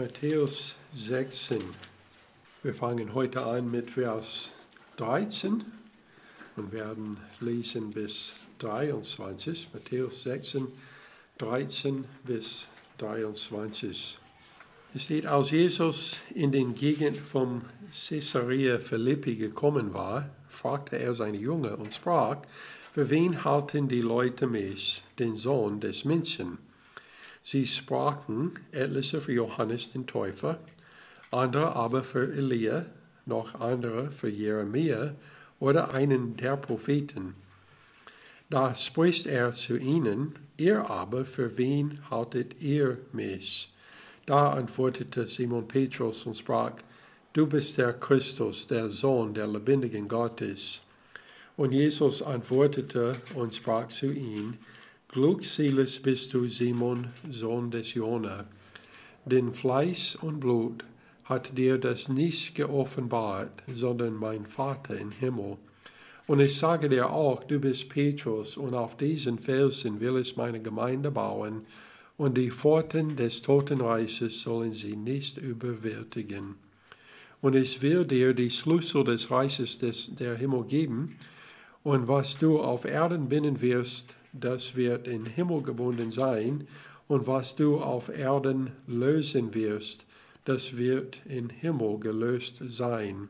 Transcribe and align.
Matthäus 0.00 0.76
16. 0.94 1.62
Wir 2.62 2.74
fangen 2.74 3.12
heute 3.12 3.44
an 3.44 3.70
mit 3.70 3.90
Vers 3.90 4.50
13 4.96 5.62
und 6.56 6.72
werden 6.72 7.18
lesen 7.40 7.90
bis 7.90 8.32
23. 8.60 9.68
Matthäus 9.74 10.22
16, 10.22 10.68
13 11.36 12.06
bis 12.24 12.68
23. 12.96 14.18
Es 14.94 15.02
steht, 15.02 15.26
als 15.26 15.50
Jesus 15.50 16.16
in 16.34 16.50
den 16.50 16.74
Gegend 16.74 17.18
von 17.18 17.60
Caesarea 17.90 18.78
Philippi 18.78 19.36
gekommen 19.36 19.92
war, 19.92 20.30
fragte 20.48 20.98
er 20.98 21.14
seine 21.14 21.36
Jünger 21.36 21.78
und 21.78 21.92
sprach, 21.92 22.38
für 22.94 23.10
wen 23.10 23.44
halten 23.44 23.86
die 23.86 24.00
Leute 24.00 24.46
mich, 24.46 25.02
den 25.18 25.36
Sohn 25.36 25.78
des 25.78 26.06
Menschen? 26.06 26.69
Sie 27.50 27.66
sprachen 27.66 28.52
etliche 28.70 29.20
für 29.20 29.32
Johannes 29.32 29.90
den 29.90 30.06
Täufer, 30.06 30.60
andere 31.32 31.74
aber 31.74 32.04
für 32.04 32.32
Elia, 32.32 32.86
noch 33.26 33.60
andere 33.60 34.12
für 34.12 34.28
Jeremia 34.28 35.16
oder 35.58 35.92
einen 35.92 36.36
der 36.36 36.56
Propheten. 36.56 37.34
Da 38.50 38.72
spricht 38.76 39.26
er 39.26 39.50
zu 39.50 39.76
ihnen, 39.76 40.38
ihr 40.58 40.88
aber, 40.88 41.24
für 41.24 41.58
wen 41.58 41.98
haltet 42.08 42.62
ihr 42.62 42.98
mich? 43.10 43.74
Da 44.26 44.52
antwortete 44.52 45.26
Simon 45.26 45.66
Petrus 45.66 46.26
und 46.26 46.36
sprach, 46.36 46.74
du 47.32 47.48
bist 47.48 47.78
der 47.78 47.94
Christus, 47.94 48.68
der 48.68 48.90
Sohn 48.90 49.34
der 49.34 49.48
lebendigen 49.48 50.06
Gottes. 50.06 50.82
Und 51.56 51.72
Jesus 51.72 52.22
antwortete 52.22 53.16
und 53.34 53.52
sprach 53.52 53.88
zu 53.88 54.12
ihm, 54.12 54.56
Glückselig 55.12 56.02
bist 56.02 56.34
du, 56.34 56.46
Simon, 56.46 57.08
Sohn 57.28 57.72
des 57.72 57.94
Jona, 57.94 58.44
denn 59.24 59.52
Fleisch 59.52 60.14
und 60.22 60.38
Blut 60.38 60.84
hat 61.24 61.58
dir 61.58 61.78
das 61.78 62.08
nicht 62.08 62.54
geoffenbart, 62.54 63.64
sondern 63.66 64.14
mein 64.14 64.46
Vater 64.46 64.96
im 64.96 65.10
Himmel. 65.10 65.56
Und 66.28 66.38
ich 66.38 66.56
sage 66.56 66.88
dir 66.88 67.10
auch, 67.10 67.42
du 67.42 67.58
bist 67.58 67.88
Petrus, 67.88 68.56
und 68.56 68.72
auf 68.72 68.96
diesen 68.96 69.40
Felsen 69.40 69.98
will 69.98 70.16
ich 70.16 70.36
meine 70.36 70.62
Gemeinde 70.62 71.10
bauen, 71.10 71.62
und 72.16 72.38
die 72.38 72.52
Pforten 72.52 73.16
des 73.16 73.42
Totenreiches 73.42 74.42
sollen 74.42 74.72
sie 74.72 74.94
nicht 74.94 75.38
überwältigen. 75.38 76.54
Und 77.40 77.56
ich 77.56 77.82
will 77.82 78.04
dir 78.04 78.32
die 78.32 78.52
Schlüssel 78.52 79.02
des 79.02 79.28
Reiches 79.28 79.80
des, 79.80 80.14
der 80.14 80.36
Himmel 80.36 80.66
geben, 80.66 81.16
und 81.82 82.06
was 82.06 82.38
du 82.38 82.60
auf 82.60 82.84
Erden 82.84 83.28
binden 83.28 83.60
wirst, 83.60 84.14
das 84.32 84.76
wird 84.76 85.08
im 85.08 85.26
Himmel 85.26 85.62
gebunden 85.62 86.10
sein, 86.10 86.66
und 87.08 87.26
was 87.26 87.56
du 87.56 87.78
auf 87.80 88.08
Erden 88.08 88.70
lösen 88.86 89.52
wirst, 89.52 90.06
das 90.44 90.76
wird 90.76 91.20
im 91.26 91.50
Himmel 91.50 91.98
gelöst 91.98 92.62
sein. 92.68 93.28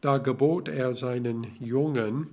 Da 0.00 0.18
gebot 0.18 0.68
er 0.68 0.94
seinen 0.94 1.46
Jungen, 1.58 2.28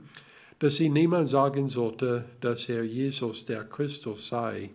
dass 0.59 0.75
sie 0.75 0.89
niemand 0.89 1.29
sagen 1.29 1.67
sollte, 1.67 2.25
dass 2.41 2.69
er 2.69 2.83
Jesus 2.83 3.45
der 3.45 3.63
Christus 3.63 4.27
sei. 4.27 4.69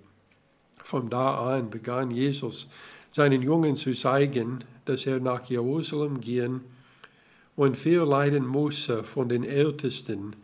Von 0.83 1.09
da 1.11 1.55
an 1.55 1.71
begann 1.71 2.11
Jesus 2.11 2.69
seinen 3.13 3.43
Jungen 3.43 3.77
zu 3.77 3.93
zeigen, 3.93 4.65
dass 4.85 5.07
er 5.07 5.21
nach 5.21 5.45
Jerusalem 5.49 6.21
gehen 6.21 6.63
und 7.57 7.77
viel 7.79 8.01
leiden 8.01 8.47
musste 8.47 9.05
von 9.05 9.29
den 9.29 9.45
Ältesten, 9.45 10.35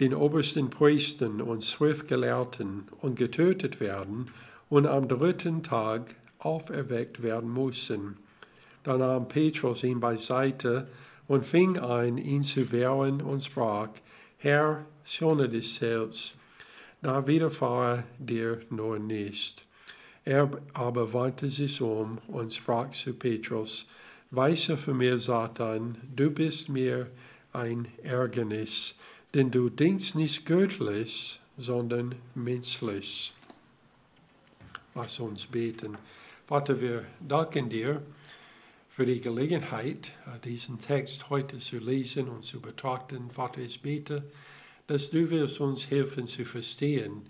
den 0.00 0.14
obersten 0.14 0.70
Priestern 0.70 1.40
und 1.40 1.64
Schriftgelehrten 1.64 2.88
und 3.00 3.16
getötet 3.16 3.80
werden 3.80 4.30
und 4.68 4.86
am 4.86 5.08
dritten 5.08 5.62
Tag 5.62 6.14
auferweckt 6.38 7.22
werden 7.22 7.50
mussten. 7.50 8.18
Da 8.82 8.96
nahm 8.96 9.28
Petrus 9.28 9.82
ihn 9.82 10.00
beiseite 10.00 10.88
und 11.26 11.46
fing 11.46 11.78
an, 11.78 12.18
ihn 12.18 12.42
zu 12.42 12.70
wehren 12.72 13.20
und 13.22 13.42
sprach, 13.42 13.88
Herr, 14.38 14.84
schone 15.04 15.48
dich 15.48 15.74
selbst, 15.74 16.36
da 17.02 17.26
widerfahre 17.26 18.04
dir 18.18 18.60
nur 18.70 18.98
nicht. 18.98 19.62
Er 20.24 20.50
aber 20.74 21.12
wandte 21.12 21.48
sich 21.48 21.80
um 21.80 22.18
und 22.28 22.52
sprach 22.52 22.90
zu 22.90 23.14
Petrus, 23.14 23.86
Weiße 24.32 24.76
für 24.76 24.92
mir, 24.92 25.18
Satan, 25.18 25.98
du 26.14 26.30
bist 26.30 26.68
mir 26.68 27.08
ein 27.52 27.86
Ärgernis, 28.02 28.96
denn 29.36 29.50
du 29.50 29.68
denkst 29.68 30.14
nicht 30.14 30.46
göttlich, 30.46 31.38
sondern 31.58 32.14
menschlich. 32.34 33.34
Lass 34.94 35.20
uns 35.20 35.44
beten. 35.44 35.98
Vater, 36.46 36.80
wir 36.80 37.04
danken 37.20 37.68
dir 37.68 38.00
für 38.88 39.04
die 39.04 39.20
Gelegenheit, 39.20 40.12
diesen 40.42 40.78
Text 40.78 41.28
heute 41.28 41.58
zu 41.58 41.76
lesen 41.76 42.28
und 42.28 42.44
zu 42.44 42.62
betrachten. 42.62 43.30
Vater, 43.30 43.60
ich 43.60 43.82
bete, 43.82 44.24
dass 44.86 45.10
du 45.10 45.28
wirst 45.28 45.60
uns 45.60 45.90
helfen 45.90 46.26
zu 46.26 46.46
verstehen, 46.46 47.26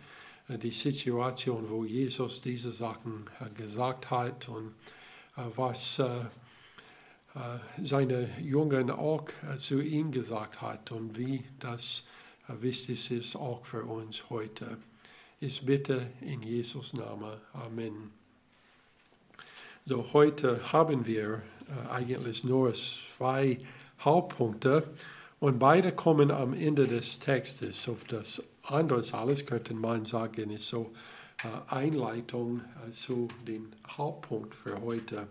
die 0.46 0.70
Situation, 0.70 1.68
wo 1.68 1.84
Jesus 1.84 2.40
diese 2.40 2.70
Sachen 2.70 3.24
gesagt 3.56 4.12
hat 4.12 4.48
und 4.48 4.74
was 5.56 5.98
äh, 5.98 6.06
seine 7.82 8.30
Jungen 8.40 8.90
auch 8.90 9.28
äh, 9.52 9.56
zu 9.56 9.80
ihm 9.80 10.10
gesagt 10.10 10.62
hat 10.62 10.90
und 10.92 11.18
wie 11.18 11.44
das 11.58 12.04
äh, 12.48 12.62
wichtig 12.62 13.10
ist 13.10 13.36
auch 13.36 13.64
für 13.64 13.84
uns 13.84 14.30
heute. 14.30 14.78
Ich 15.38 15.66
bitte 15.66 16.10
in 16.22 16.42
Jesus 16.42 16.94
Namen. 16.94 17.36
Amen. 17.52 18.10
So, 19.84 20.12
heute 20.14 20.72
haben 20.72 21.06
wir 21.06 21.42
eigentlich 21.90 22.42
nur 22.42 22.72
zwei 22.72 23.60
Hauptpunkte 24.00 24.82
und 25.38 25.58
beide 25.58 25.92
kommen 25.92 26.30
am 26.30 26.54
Ende 26.54 26.88
des 26.88 27.20
Textes. 27.20 27.88
Auf 27.88 28.04
das 28.04 28.42
andere 28.62 29.04
alles 29.12 29.44
könnte 29.44 29.74
man 29.74 30.04
sagen, 30.04 30.50
ist 30.50 30.68
so 30.68 30.90
Einleitung 31.68 32.62
zu 32.90 33.28
dem 33.46 33.72
Hauptpunkt 33.86 34.54
für 34.54 34.80
heute. 34.80 35.28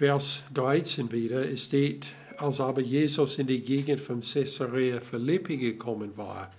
Vers 0.00 0.44
13 0.54 1.12
wieder, 1.12 1.46
es 1.46 1.66
steht, 1.66 2.06
als 2.38 2.58
aber 2.58 2.80
Jesus 2.80 3.36
in 3.36 3.46
die 3.46 3.60
Gegend 3.60 4.00
von 4.00 4.22
Caesarea 4.22 4.98
Philippi 4.98 5.58
gekommen 5.58 6.16
war, 6.16 6.50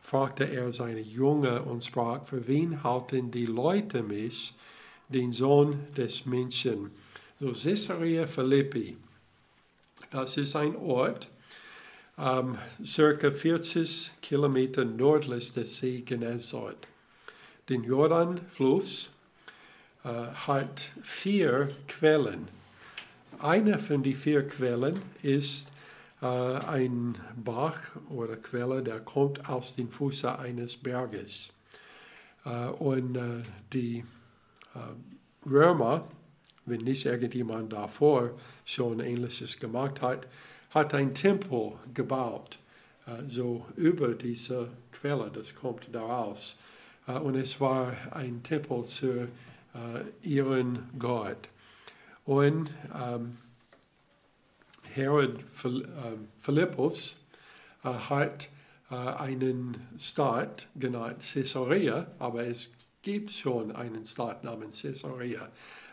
fragte 0.00 0.50
er 0.50 0.72
seine 0.72 0.98
Jünger 0.98 1.64
und 1.64 1.84
sprach, 1.84 2.26
für 2.26 2.48
wen 2.48 2.82
halten 2.82 3.30
die 3.30 3.46
Leute 3.46 4.02
mich, 4.02 4.52
den 5.08 5.32
Sohn 5.32 5.86
des 5.96 6.26
Menschen? 6.26 6.90
So 7.38 7.52
Caesarea 7.52 8.26
Philippi, 8.26 8.96
das 10.10 10.36
ist 10.36 10.56
ein 10.56 10.74
Ort, 10.74 11.28
ähm, 12.18 12.58
circa 12.84 13.30
40 13.30 14.10
Kilometer 14.20 14.84
nördlich 14.84 15.52
des 15.52 15.78
See 15.78 16.00
Genezareth. 16.00 16.88
Den 17.68 17.84
Jordanfluss 17.84 19.10
äh, 20.02 20.08
hat 20.08 20.90
vier 21.00 21.68
Quellen 21.86 22.57
eine 23.40 23.78
von 23.78 24.02
den 24.02 24.14
vier 24.14 24.46
Quellen 24.46 25.00
ist 25.22 25.70
äh, 26.20 26.26
ein 26.26 27.16
Bach 27.36 27.78
oder 28.10 28.36
Quelle, 28.36 28.82
der 28.82 29.00
kommt 29.00 29.48
aus 29.48 29.76
dem 29.76 29.90
Fuße 29.90 30.38
eines 30.38 30.76
Berges. 30.76 31.54
Äh, 32.44 32.68
und 32.68 33.16
äh, 33.16 33.42
die 33.72 34.04
äh, 34.74 35.48
Römer, 35.48 36.08
wenn 36.66 36.80
nicht 36.82 37.06
irgendjemand 37.06 37.72
davor 37.72 38.32
schon 38.64 39.00
Ähnliches 39.00 39.58
gemacht 39.58 40.02
hat, 40.02 40.26
hat 40.70 40.92
ein 40.94 41.14
Tempel 41.14 41.72
gebaut, 41.94 42.58
äh, 43.06 43.26
so 43.26 43.64
über 43.76 44.14
diese 44.14 44.70
Quelle, 44.92 45.30
das 45.32 45.54
kommt 45.54 45.88
daraus. 45.92 46.58
Äh, 47.06 47.12
und 47.12 47.36
es 47.36 47.60
war 47.60 47.92
ein 48.12 48.42
Tempel 48.42 48.84
zu 48.84 49.28
ihren 50.22 50.88
Gott. 50.98 51.48
Und 52.28 52.70
ähm, 52.94 53.38
Herod 54.82 55.42
Philippus 56.42 57.16
äh, 57.82 57.88
hat 57.88 58.50
äh, 58.90 58.96
einen 58.96 59.78
Staat 59.98 60.68
genannt 60.78 61.20
Caesarea, 61.22 62.06
aber 62.18 62.46
es 62.46 62.74
gibt 63.00 63.30
schon 63.30 63.74
einen 63.74 64.04
Staat 64.04 64.44
namens 64.44 64.82
Caesarea. 64.82 65.48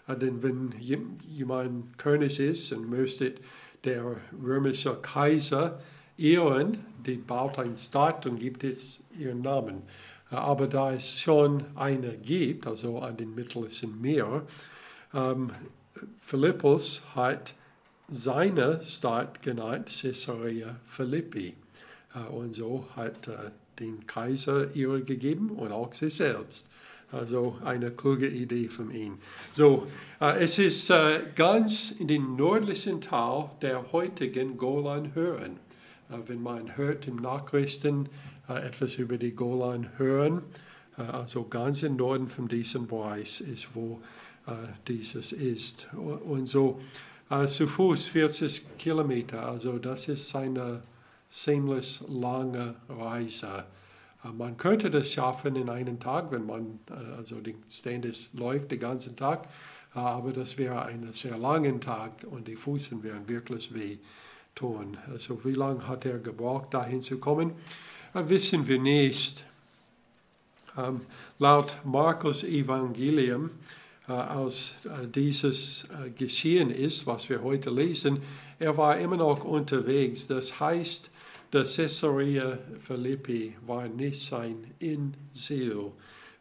Äh, 0.10 0.18
denn 0.18 0.44
wenn 0.44 0.76
jemand 1.26 1.98
König 1.98 2.38
ist 2.38 2.74
und 2.74 2.90
möchte 2.90 3.36
der 3.86 4.18
römische 4.44 4.94
Kaiser 4.98 5.80
ehren, 6.18 6.84
die 7.06 7.16
baut 7.16 7.60
einen 7.60 7.78
Staat 7.78 8.26
und 8.26 8.42
gibt 8.42 8.66
es 8.66 9.06
ihren 9.18 9.42
Namen. 9.42 9.84
Aber 10.30 10.68
da 10.68 10.92
es 10.92 11.22
schon 11.22 11.64
eine 11.76 12.18
gibt, 12.18 12.68
also 12.68 13.00
an 13.00 13.16
den 13.16 13.34
Mittleren 13.34 14.02
Meer, 14.02 14.46
ähm, 15.14 15.52
Philippus 16.20 17.02
hat 17.16 17.54
seine 18.10 18.82
Stadt 18.82 19.42
genannt 19.42 19.88
Caesarea 19.88 20.76
Philippi. 20.86 21.56
Äh, 22.14 22.32
und 22.32 22.54
so 22.54 22.88
hat 22.96 23.28
äh, 23.28 23.52
den 23.80 24.06
Kaiser 24.08 24.74
ihre 24.76 25.02
gegeben 25.02 25.50
und 25.50 25.72
auch 25.72 25.94
sich 25.94 26.16
selbst. 26.16 26.70
Also 27.12 27.58
eine 27.64 27.92
kluge 27.92 28.28
Idee 28.28 28.68
von 28.68 28.92
ihm. 28.92 29.20
So, 29.54 29.88
äh, 30.20 30.44
es 30.44 30.60
ist 30.60 30.92
ganz 31.36 31.92
in 31.92 32.08
den 32.08 32.36
nördlichen 32.36 33.00
Teil 33.00 33.50
der 33.62 33.92
heutigen 33.92 34.58
Golan-Höhen. 34.58 35.60
Wenn 36.28 36.42
man 36.42 36.78
hört 36.78 37.08
im 37.08 37.16
Nachrichten 37.16 38.10
etwas 38.48 38.96
über 38.96 39.18
die 39.18 39.32
Golan-Höhen, 39.32 40.44
also 40.98 41.46
ganz 41.46 41.82
im 41.82 41.96
Norden 41.96 42.28
von 42.28 42.48
diesem 42.48 42.86
Bereich 42.86 43.42
ist, 43.42 43.70
wo 43.74 44.02
dieses 44.88 45.32
ist. 45.32 45.88
Und 45.94 46.48
so 46.48 46.80
zu 47.48 47.68
Fuß 47.68 48.06
40 48.06 48.78
Kilometer, 48.78 49.48
also 49.48 49.80
das 49.80 50.08
ist 50.08 50.36
eine 50.36 50.84
ziemlich 51.28 52.02
lange 52.08 52.76
Reise. 52.88 53.66
Äh, 54.24 54.32
man 54.32 54.58
könnte 54.58 54.90
das 54.90 55.12
schaffen 55.12 55.56
in 55.56 55.70
einem 55.70 56.00
Tag, 56.00 56.32
wenn 56.32 56.46
man 56.46 56.80
äh, 56.90 57.18
also 57.18 57.40
den 57.40 57.58
Standes 57.70 58.30
läuft 58.34 58.72
den 58.72 58.80
ganzen 58.80 59.16
Tag, 59.16 59.48
äh, 59.96 60.00
aber 60.00 60.34
das 60.34 60.58
wäre 60.58 60.84
ein 60.84 61.12
sehr 61.14 61.38
langer 61.38 61.80
Tag 61.80 62.26
und 62.30 62.48
die 62.48 62.56
Füße 62.56 63.02
wären 63.04 63.28
wirklich 63.28 63.74
weh 63.74 63.98
tun. 64.54 64.98
Also 65.12 65.44
wie 65.44 65.54
lange 65.54 65.88
hat 65.88 66.06
er 66.06 66.20
gebraucht, 66.20 66.74
dahin 66.74 67.02
zu 67.02 67.18
kommen, 67.18 67.54
wissen 68.14 68.66
wir 68.68 68.80
nicht. 68.80 69.44
Ähm, 70.78 71.02
laut 71.40 71.78
Markus 71.84 72.44
Evangelium, 72.44 73.50
als 74.08 74.76
dieses 75.14 75.88
geschehen 76.16 76.70
ist, 76.70 77.08
was 77.08 77.30
wir 77.30 77.42
heute 77.42 77.72
lesen, 77.72 78.22
er 78.60 78.78
war 78.78 78.98
immer 79.00 79.18
noch 79.18 79.44
unterwegs. 79.44 80.28
Das 80.28 80.60
heißt, 80.60 81.10
dass 81.52 81.76
Caesarea 81.76 82.58
Philippi 82.86 83.56
war 83.66 83.88
nicht 83.88 84.22
sein 84.22 84.74
Ziel. 85.34 85.92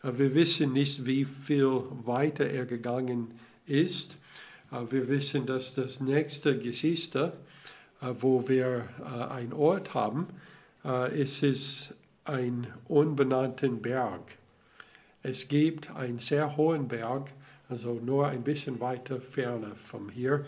Wir 0.02 0.34
wissen 0.34 0.72
nicht, 0.74 1.06
wie 1.06 1.24
viel 1.24 1.82
weiter 2.04 2.46
er 2.46 2.66
gegangen 2.66 3.32
ist. 3.66 4.16
Wir 4.90 5.08
wissen, 5.08 5.46
dass 5.46 5.74
das 5.74 6.00
nächste 6.00 6.58
Geschichte, 6.58 7.32
wo 8.20 8.46
wir 8.46 8.86
einen 9.30 9.54
Ort 9.54 9.94
haben, 9.94 10.26
es 10.82 11.42
ist 11.42 11.94
ein 12.24 12.66
unbenannten 12.88 13.80
Berg. 13.80 14.36
Es 15.22 15.48
gibt 15.48 15.90
einen 15.92 16.18
sehr 16.18 16.58
hohen 16.58 16.88
Berg, 16.88 17.32
also 17.68 17.94
nur 17.94 18.28
ein 18.28 18.42
bisschen 18.42 18.80
weiter 18.80 19.20
ferne 19.20 19.74
von 19.74 20.08
hier, 20.08 20.44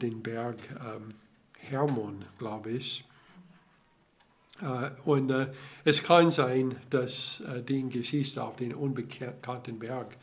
den 0.00 0.22
Berg 0.22 0.56
ähm, 0.72 1.14
Hermon, 1.58 2.24
glaube 2.38 2.70
ich. 2.70 3.04
Äh, 4.62 4.90
und 5.04 5.30
äh, 5.30 5.48
es 5.84 6.02
kann 6.02 6.30
sein, 6.30 6.76
dass 6.90 7.40
äh, 7.40 7.62
die 7.62 7.88
Geschichte 7.88 8.42
auf 8.42 8.56
den 8.56 8.74
unbekannten 8.74 9.78
Berg 9.78 10.16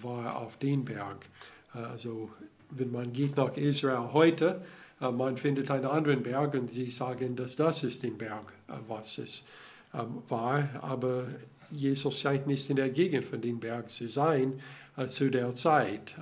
war, 0.00 0.36
auf 0.36 0.58
den 0.58 0.84
Berg. 0.84 1.26
Also 1.72 2.30
wenn 2.70 2.92
man 2.92 3.12
geht 3.12 3.36
nach 3.36 3.56
Israel 3.56 4.12
heute, 4.12 4.64
man 5.00 5.36
findet 5.36 5.72
einen 5.72 5.86
anderen 5.86 6.22
Berg 6.22 6.54
und 6.54 6.70
sie 6.70 6.88
sagen, 6.92 7.34
dass 7.34 7.56
das 7.56 7.82
ist 7.82 8.04
der 8.04 8.10
Berg, 8.10 8.52
was 8.86 9.18
es 9.18 9.44
ähm, 9.92 10.22
war. 10.28 10.68
Aber 10.82 11.26
Jesus 11.72 12.20
scheint 12.20 12.46
nicht 12.46 12.68
in 12.70 12.76
der 12.76 12.90
Gegend 12.90 13.24
von 13.24 13.40
dem 13.40 13.58
Berg 13.58 13.90
zu 13.90 14.08
sein 14.08 14.60
zu 15.06 15.30
der 15.30 15.54
Zeit. 15.54 16.14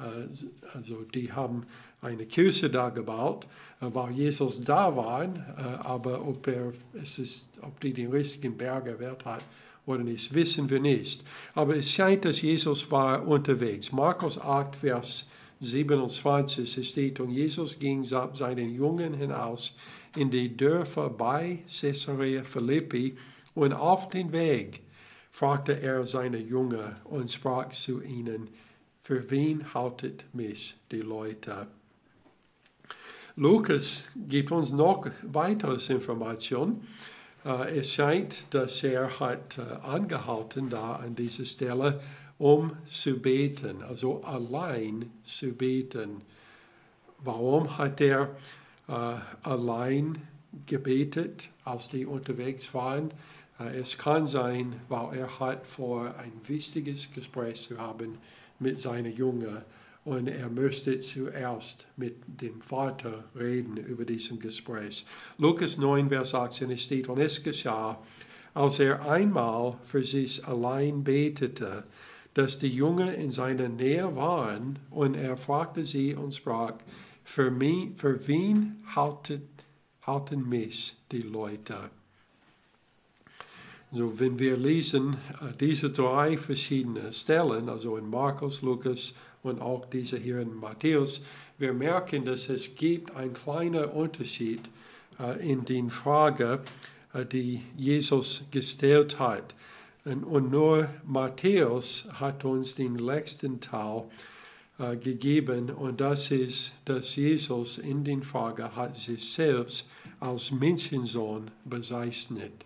Also 0.75 1.03
die 1.03 1.33
haben 1.33 1.67
eine 2.01 2.25
Kirche 2.25 2.71
da 2.71 2.89
gebaut 2.91 3.47
äh, 3.81 3.87
weil 3.93 4.13
Jesus 4.13 4.63
da 4.63 4.95
war, 4.95 5.25
äh, 5.25 5.29
aber 5.83 6.27
ob, 6.27 6.47
er, 6.47 6.73
es 6.95 7.19
ist, 7.19 7.59
ob 7.63 7.81
die 7.81 7.93
den 7.93 8.11
richtigen 8.11 8.57
Berg 8.57 8.87
erwählt 8.87 9.25
hat 9.25 9.43
oder 9.87 10.03
nicht, 10.03 10.33
wissen 10.35 10.69
wir 10.69 10.81
nicht. 10.81 11.25
Aber 11.55 11.77
es 11.77 11.91
scheint, 11.91 12.25
dass 12.25 12.43
Jesus 12.43 12.91
war 12.91 13.27
unterwegs. 13.27 13.91
Markus 13.93 14.39
8, 14.39 14.77
Vers 14.77 15.27
27 15.61 16.89
steht, 16.89 17.21
und 17.21 17.31
Jesus 17.31 17.79
ging 17.79 18.05
seinen 18.05 18.75
Jungen 18.75 19.15
hinaus 19.15 19.75
in 20.17 20.31
die 20.31 20.57
Dörfer 20.57 21.11
bei 21.11 21.59
Caesarea 21.67 22.45
Philippi 22.45 23.17
und 23.55 23.73
auf 23.73 24.09
den 24.09 24.33
Weg 24.33 24.81
fragte 25.31 25.81
er 25.81 26.07
seine 26.07 26.39
Jünger 26.39 26.97
und 27.05 27.31
sprach 27.31 27.69
zu 27.71 28.03
ihnen, 28.03 28.49
für 29.01 29.31
wen 29.31 29.73
haltet 29.73 30.25
mich 30.35 30.77
die 30.91 31.01
Leute? 31.01 31.67
Lukas 33.37 34.05
gibt 34.29 34.53
uns 34.53 34.73
noch 34.73 35.07
weiteres 35.23 35.89
Informationen. 35.89 36.87
Äh, 37.45 37.79
es 37.79 37.95
scheint, 37.95 38.53
dass 38.53 38.85
er 38.85 39.19
hat 39.21 39.59
äh, 39.59 39.63
angehalten 39.87 40.69
da 40.69 40.97
an 40.97 41.15
dieser 41.15 41.47
Stelle, 41.47 42.01
um 42.39 42.73
zu 42.85 43.19
beten, 43.19 43.83
also 43.83 44.23
allein 44.23 45.11
zu 45.23 45.53
beten. 45.53 46.23
Warum 47.19 47.79
hat 47.79 48.01
er 48.01 48.37
äh, 48.89 48.93
allein 49.43 50.21
gebetet, 50.67 51.49
als 51.65 51.89
die 51.89 52.07
unterwegs 52.07 52.73
waren? 52.75 53.13
Es 53.69 53.99
kann 53.99 54.27
sein, 54.27 54.77
weil 54.89 55.19
er 55.19 55.39
hat 55.39 55.67
vor, 55.67 56.15
ein 56.17 56.33
wichtiges 56.47 57.13
Gespräch 57.13 57.63
zu 57.63 57.79
haben 57.79 58.19
mit 58.59 58.79
seinen 58.79 59.15
Jüngern 59.15 59.65
und 60.05 60.29
er 60.29 60.49
müsste 60.49 60.99
zuerst 60.99 61.87
mit 61.97 62.17
dem 62.27 62.61
Vater 62.63 63.25
reden 63.39 63.77
über 63.77 64.05
diesen 64.05 64.39
Gespräch. 64.39 65.05
Lukas 65.39 65.77
9, 65.77 66.09
Vers 66.09 66.35
18 66.35 66.79
steht, 66.79 67.09
und 67.09 67.19
es 67.19 67.43
geschah, 67.43 68.01
als 68.55 68.79
er 68.79 69.09
einmal 69.09 69.77
für 69.85 70.05
sich 70.05 70.47
allein 70.47 71.05
betete, 71.05 71.85
dass 72.35 72.59
die 72.59 72.69
Jünger 72.69 73.15
in 73.15 73.31
seiner 73.31 73.69
Nähe 73.69 74.17
waren, 74.17 74.79
und 74.91 75.15
er 75.15 75.37
fragte 75.37 75.85
sie 75.85 76.15
und 76.15 76.35
sprach, 76.35 76.75
für, 77.25 77.51
mich, 77.51 77.91
für 77.97 78.27
wen 78.27 78.83
halten, 78.95 79.49
halten 80.03 80.49
mich 80.49 80.97
die 81.13 81.23
Leute? 81.23 81.91
So, 83.93 84.21
wenn 84.21 84.39
wir 84.39 84.57
lesen 84.57 85.15
äh, 85.15 85.53
diese 85.59 85.91
drei 85.91 86.39
verschiedenen 86.39 87.13
Stellen, 87.13 87.69
also 87.69 87.97
in 87.97 88.09
Markus, 88.09 88.63
Lukas 88.63 89.15
und 89.43 89.61
auch 89.61 89.85
diese 89.87 90.17
hier 90.17 90.39
in 90.39 90.55
Matthäus, 90.55 91.23
wir 91.59 91.73
merken, 91.73 92.25
dass 92.25 92.49
es 92.49 92.77
gibt 92.77 93.11
einen 93.17 93.35
kleinen 93.35 93.87
Unterschied 93.87 94.61
äh, 95.19 95.45
in 95.45 95.65
den 95.65 95.91
Fragen, 95.91 96.61
äh, 97.15 97.27
die 97.27 97.63
Jesus 97.77 98.45
gestellt 98.53 99.19
hat. 99.19 99.57
Und, 100.05 100.51
nur 100.51 100.89
Matthäus 101.05 102.07
hat 102.13 102.45
uns 102.45 102.77
den 102.77 102.97
letzten 102.97 103.61
Teil 103.61 104.05
gegeben 105.03 105.69
und 105.69 106.01
das 106.01 106.31
ist, 106.31 106.73
dass 106.87 107.17
Jesus 107.17 107.77
in 107.77 108.03
den 108.03 108.23
Fragen 108.23 108.75
hat 108.75 108.97
sich 108.97 109.31
selbst 109.31 109.91
als 110.19 110.53
Menschensohn 110.53 111.51
bezeichnet. 111.67 112.65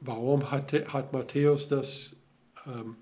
Warum 0.00 0.50
hat, 0.50 0.72
hat 0.92 1.12
Matthäus 1.12 1.68
das 1.68 2.16
ähm, 2.66 2.96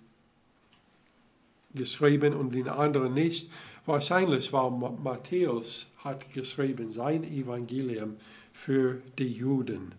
geschrieben 1.74 2.34
und 2.34 2.52
den 2.52 2.68
anderen 2.68 3.14
nicht. 3.14 3.50
Wahrscheinlich 3.86 4.52
war 4.52 4.70
Matthäus 4.70 5.90
hat 5.98 6.32
geschrieben 6.32 6.92
sein 6.92 7.24
Evangelium 7.24 8.16
für 8.52 9.02
die 9.18 9.32
Juden. 9.32 9.94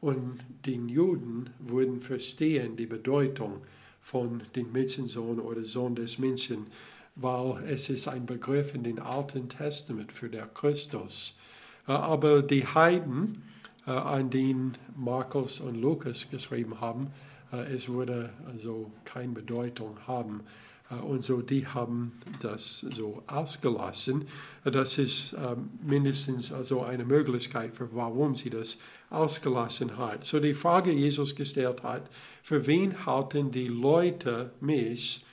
Und 0.00 0.40
die 0.64 0.74
Juden 0.74 1.50
würden 1.60 2.00
verstehen 2.00 2.76
die 2.76 2.86
Bedeutung 2.86 3.62
von 4.00 4.42
dem 4.56 4.72
Menschensohn 4.72 5.38
oder 5.38 5.64
Sohn 5.64 5.94
des 5.94 6.18
Menschen, 6.18 6.66
weil 7.14 7.62
es 7.68 7.88
ist 7.88 8.08
ein 8.08 8.26
Begriff 8.26 8.74
in 8.74 8.82
dem 8.82 8.98
Alten 8.98 9.48
Testament 9.48 10.10
für 10.10 10.28
der 10.28 10.46
Christus. 10.46 11.38
Äh, 11.86 11.92
aber 11.92 12.42
die 12.42 12.66
Heiden, 12.66 13.42
an 13.90 14.30
denen 14.30 14.76
Markus 14.96 15.60
und 15.60 15.80
Lukas 15.80 16.30
geschrieben 16.30 16.80
haben, 16.80 17.12
äh, 17.52 17.74
es 17.74 17.88
würde 17.88 18.30
also 18.50 18.90
keine 19.04 19.32
Bedeutung 19.32 19.96
haben. 20.06 20.42
Äh, 20.90 20.94
und 20.94 21.24
so, 21.24 21.42
die 21.42 21.66
haben 21.66 22.12
das 22.40 22.80
so 22.80 23.22
ausgelassen. 23.26 24.26
Das 24.64 24.98
ist 24.98 25.34
ähm, 25.34 25.70
mindestens 25.82 26.52
also 26.52 26.82
eine 26.82 27.04
Möglichkeit, 27.04 27.76
für 27.76 27.94
warum 27.94 28.34
sie 28.34 28.50
das 28.50 28.78
ausgelassen 29.10 29.96
hat. 29.96 30.24
So 30.24 30.40
die 30.40 30.54
Frage, 30.54 30.90
Jesus 30.92 31.34
gestellt 31.34 31.82
hat, 31.82 32.08
für 32.42 32.66
wen 32.66 33.06
halten 33.06 33.50
die 33.50 33.68
Leute 33.68 34.52
mich, 34.60 35.24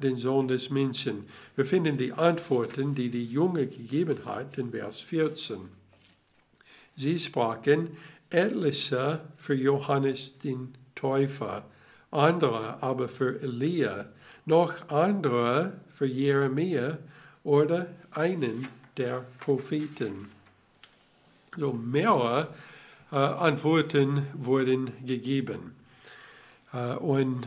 den 0.00 0.16
Sohn 0.16 0.48
des 0.48 0.70
Menschen? 0.70 1.26
Wir 1.54 1.64
finden 1.64 1.96
die 1.96 2.12
Antworten, 2.12 2.94
die 2.94 3.08
die 3.08 3.24
Junge 3.24 3.68
gegeben 3.68 4.18
hat, 4.24 4.58
in 4.58 4.72
Vers 4.72 5.00
14. 5.00 5.81
Sie 6.96 7.18
sprachen, 7.18 7.96
etliche 8.30 9.20
für 9.36 9.54
Johannes 9.54 10.38
den 10.38 10.74
Täufer, 10.94 11.64
andere 12.10 12.82
aber 12.82 13.08
für 13.08 13.40
Elia 13.42 14.06
noch 14.44 14.88
andere 14.88 15.72
für 15.94 16.06
Jeremia 16.06 16.98
oder 17.44 17.86
einen 18.12 18.66
der 18.96 19.24
Propheten. 19.40 20.30
So 21.56 21.72
mehrere 21.72 22.48
äh, 23.10 23.16
Antworten 23.16 24.26
wurden 24.34 24.92
gegeben. 25.06 25.74
Äh, 26.72 26.94
und 26.94 27.46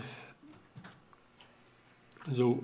so, 2.32 2.64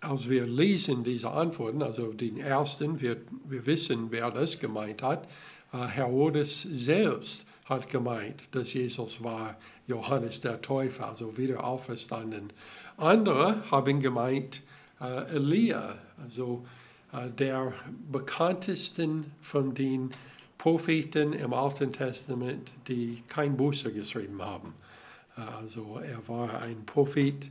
als 0.00 0.28
wir 0.28 0.46
lesen 0.46 1.04
diese 1.04 1.30
Antworten, 1.30 1.82
also 1.82 2.12
den 2.12 2.38
ersten, 2.38 3.00
wir, 3.00 3.16
wir 3.44 3.66
wissen, 3.66 4.10
wer 4.10 4.30
das 4.30 4.58
gemeint 4.58 5.02
hat. 5.02 5.28
Äh, 5.72 5.86
Herodes 5.86 6.62
selbst 6.62 7.46
hat 7.64 7.90
gemeint, 7.90 8.48
dass 8.52 8.72
Jesus 8.72 9.22
war 9.22 9.56
Johannes 9.86 10.40
der 10.40 10.62
Täufer, 10.62 11.08
also 11.08 11.36
wieder 11.36 11.64
auferstanden. 11.64 12.52
Andere 12.96 13.68
haben 13.70 14.00
gemeint, 14.00 14.62
äh, 15.00 15.34
Elia, 15.34 15.96
also 16.22 16.64
äh, 17.12 17.30
der 17.30 17.72
bekanntesten 18.10 19.32
von 19.40 19.74
den 19.74 20.10
Propheten 20.58 21.32
im 21.32 21.52
Alten 21.52 21.92
Testament, 21.92 22.72
die 22.88 23.22
kein 23.28 23.56
Buße 23.56 23.92
geschrieben 23.92 24.42
haben. 24.42 24.74
Also 25.36 26.00
er 26.02 26.26
war 26.28 26.62
ein 26.62 26.86
Prophet, 26.86 27.50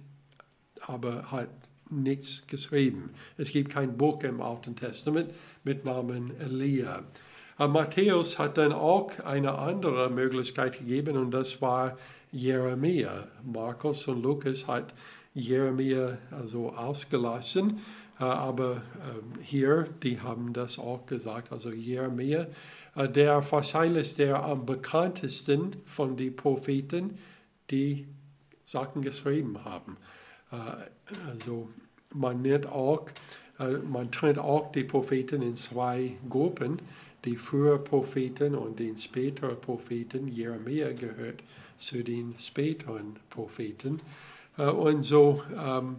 aber 0.81 1.31
hat 1.31 1.49
nichts 1.89 2.47
geschrieben. 2.47 3.11
Es 3.37 3.51
gibt 3.51 3.71
kein 3.71 3.95
Buch 3.95 4.23
im 4.23 4.41
Alten 4.41 4.75
Testament 4.75 5.31
mit 5.63 5.85
Namen 5.85 6.37
Elia. 6.39 7.03
Aber 7.57 7.71
Matthäus 7.71 8.37
hat 8.37 8.57
dann 8.57 8.73
auch 8.73 9.11
eine 9.23 9.57
andere 9.57 10.09
Möglichkeit 10.09 10.77
gegeben 10.79 11.17
und 11.17 11.31
das 11.31 11.61
war 11.61 11.97
Jeremia. 12.31 13.27
Markus 13.43 14.07
und 14.07 14.21
Lukas 14.21 14.67
hat 14.67 14.93
Jeremia 15.33 16.17
also 16.31 16.73
ausgelassen, 16.73 17.79
äh, 18.19 18.23
aber 18.23 18.81
ähm, 18.95 19.41
hier, 19.41 19.87
die 20.03 20.19
haben 20.19 20.53
das 20.53 20.79
auch 20.79 21.05
gesagt, 21.05 21.51
also 21.51 21.71
Jeremia, 21.71 22.47
äh, 22.95 23.07
der 23.07 23.49
wahrscheinlich 23.51 24.15
der 24.15 24.43
am 24.43 24.65
bekanntesten 24.65 25.77
von 25.85 26.17
den 26.17 26.35
Propheten, 26.35 27.17
die 27.69 28.07
Sachen 28.63 29.01
geschrieben 29.01 29.63
haben. 29.63 29.97
Äh, 30.51 30.55
also 31.29 31.69
man 32.13 32.41
nennt 32.41 32.67
auch, 32.67 33.05
man 33.57 34.11
trennt 34.11 34.37
auch 34.39 34.71
die 34.71 34.83
Propheten 34.83 35.41
in 35.41 35.55
zwei 35.55 36.13
Gruppen. 36.29 36.79
Die 37.25 37.37
frühen 37.37 37.83
Propheten 37.83 38.55
und 38.55 38.79
den 38.79 38.97
späteren 38.97 39.59
Propheten. 39.59 40.27
Jeremia 40.27 40.91
gehört 40.93 41.41
zu 41.77 42.03
den 42.03 42.35
späteren 42.37 43.17
Propheten. 43.29 43.99
Äh, 44.57 44.67
und 44.67 45.03
so, 45.03 45.43
ähm, 45.57 45.97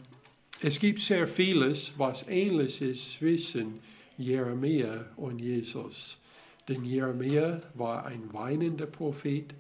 es 0.61 0.79
gibt 0.79 1.01
sehr 1.01 1.29
vieles, 1.29 1.93
was 1.99 2.27
ähnlich 2.29 2.81
ist 2.81 3.13
zwischen 3.13 3.81
Jeremia 4.17 5.07
und 5.17 5.39
Jesus. 5.39 6.19
Denn 6.69 6.85
Jeremia 6.85 7.61
war 7.75 8.07
ein 8.07 8.33
weinender 8.33 8.87
Prophet. 8.87 9.55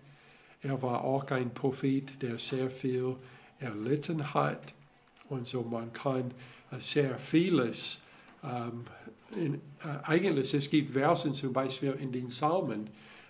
Er 0.62 0.80
war 0.80 1.04
auch 1.04 1.30
ein 1.30 1.52
Prophet, 1.52 2.22
der 2.22 2.38
sehr 2.38 2.70
viel 2.70 3.16
erlitten 3.58 4.34
hat. 4.34 4.72
Und 5.28 5.46
so 5.46 5.62
man 5.62 5.92
kann 5.92 6.30
äh, 6.70 6.78
sehr 6.78 7.18
vieles, 7.18 8.00
ähm, 8.42 8.84
in, 9.34 9.54
äh, 9.54 9.58
eigentlich 10.04 10.54
es 10.54 10.70
gibt 10.70 10.90
Versen 10.90 11.34
zum 11.34 11.52
Beispiel 11.52 11.96
in 12.00 12.12
den 12.12 12.28
Psalmen, 12.28 12.88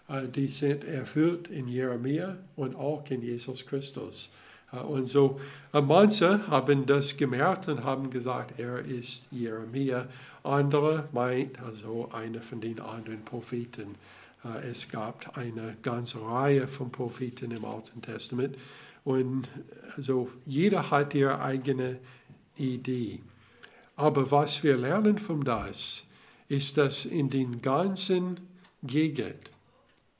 äh, 0.08 0.28
die 0.28 0.48
sind 0.48 0.84
erfüllt 0.84 1.48
in 1.48 1.68
Jeremia 1.68 2.36
und 2.56 2.76
auch 2.76 3.04
in 3.08 3.22
Jesus 3.22 3.64
Christus. 3.64 4.30
Äh, 4.72 4.78
und 4.78 5.06
so 5.06 5.40
manche 5.72 6.46
haben 6.48 6.86
das 6.86 7.16
gemerkt 7.16 7.68
und 7.68 7.84
haben 7.84 8.10
gesagt, 8.10 8.58
er 8.58 8.78
ist 8.80 9.26
Jeremia. 9.30 10.06
Andere 10.42 11.08
meint 11.12 11.60
also 11.60 12.10
einer 12.12 12.42
von 12.42 12.60
den 12.60 12.80
anderen 12.80 13.24
Propheten. 13.24 13.94
Es 14.70 14.88
gab 14.88 15.36
eine 15.36 15.76
ganze 15.82 16.22
Reihe 16.22 16.68
von 16.68 16.92
Propheten 16.92 17.50
im 17.50 17.64
Alten 17.64 18.00
Testament. 18.00 18.56
Und 19.04 19.48
also 19.96 20.28
jeder 20.44 20.88
hat 20.88 21.14
ihre 21.14 21.40
eigene 21.40 21.98
Idee. 22.56 23.18
Aber 23.96 24.30
was 24.30 24.62
wir 24.62 24.76
lernen 24.76 25.18
von 25.18 25.42
das, 25.42 26.04
ist, 26.48 26.76
dass 26.76 27.04
in 27.04 27.30
den 27.30 27.60
ganzen 27.62 28.40
Gegend 28.82 29.50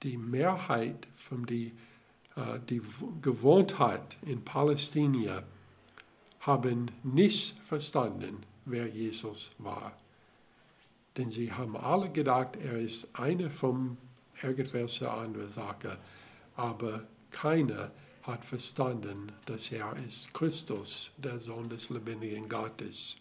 die 0.03 0.17
Mehrheit 0.17 1.07
von 1.15 1.47
den 1.47 1.73
äh, 2.37 2.61
die 2.69 2.83
gewohnt 3.23 3.79
hat 3.79 4.19
in 4.23 4.45
Palästina, 4.45 5.43
haben 6.41 6.91
nicht 7.03 7.59
verstanden, 7.65 8.43
wer 8.67 8.87
Jesus 8.87 9.51
war. 9.59 9.97
Denn 11.17 11.31
sie 11.31 11.51
haben 11.51 11.77
alle 11.77 12.11
gedacht, 12.11 12.57
er 12.57 12.79
ist 12.79 13.09
eine 13.19 13.51
von 13.51 13.97
irgendwelcher 14.43 15.13
anderen 15.15 15.49
Sache, 15.49 15.99
aber 16.57 17.05
keiner 17.31 17.91
hat 18.23 18.45
verstanden, 18.45 19.33
dass 19.47 19.73
er 19.73 19.97
ist 20.05 20.35
Christus, 20.35 21.13
der 21.17 21.41
Sohn 21.41 21.69
des 21.69 21.89
lebendigen 21.91 22.49
Gottes. 22.49 23.17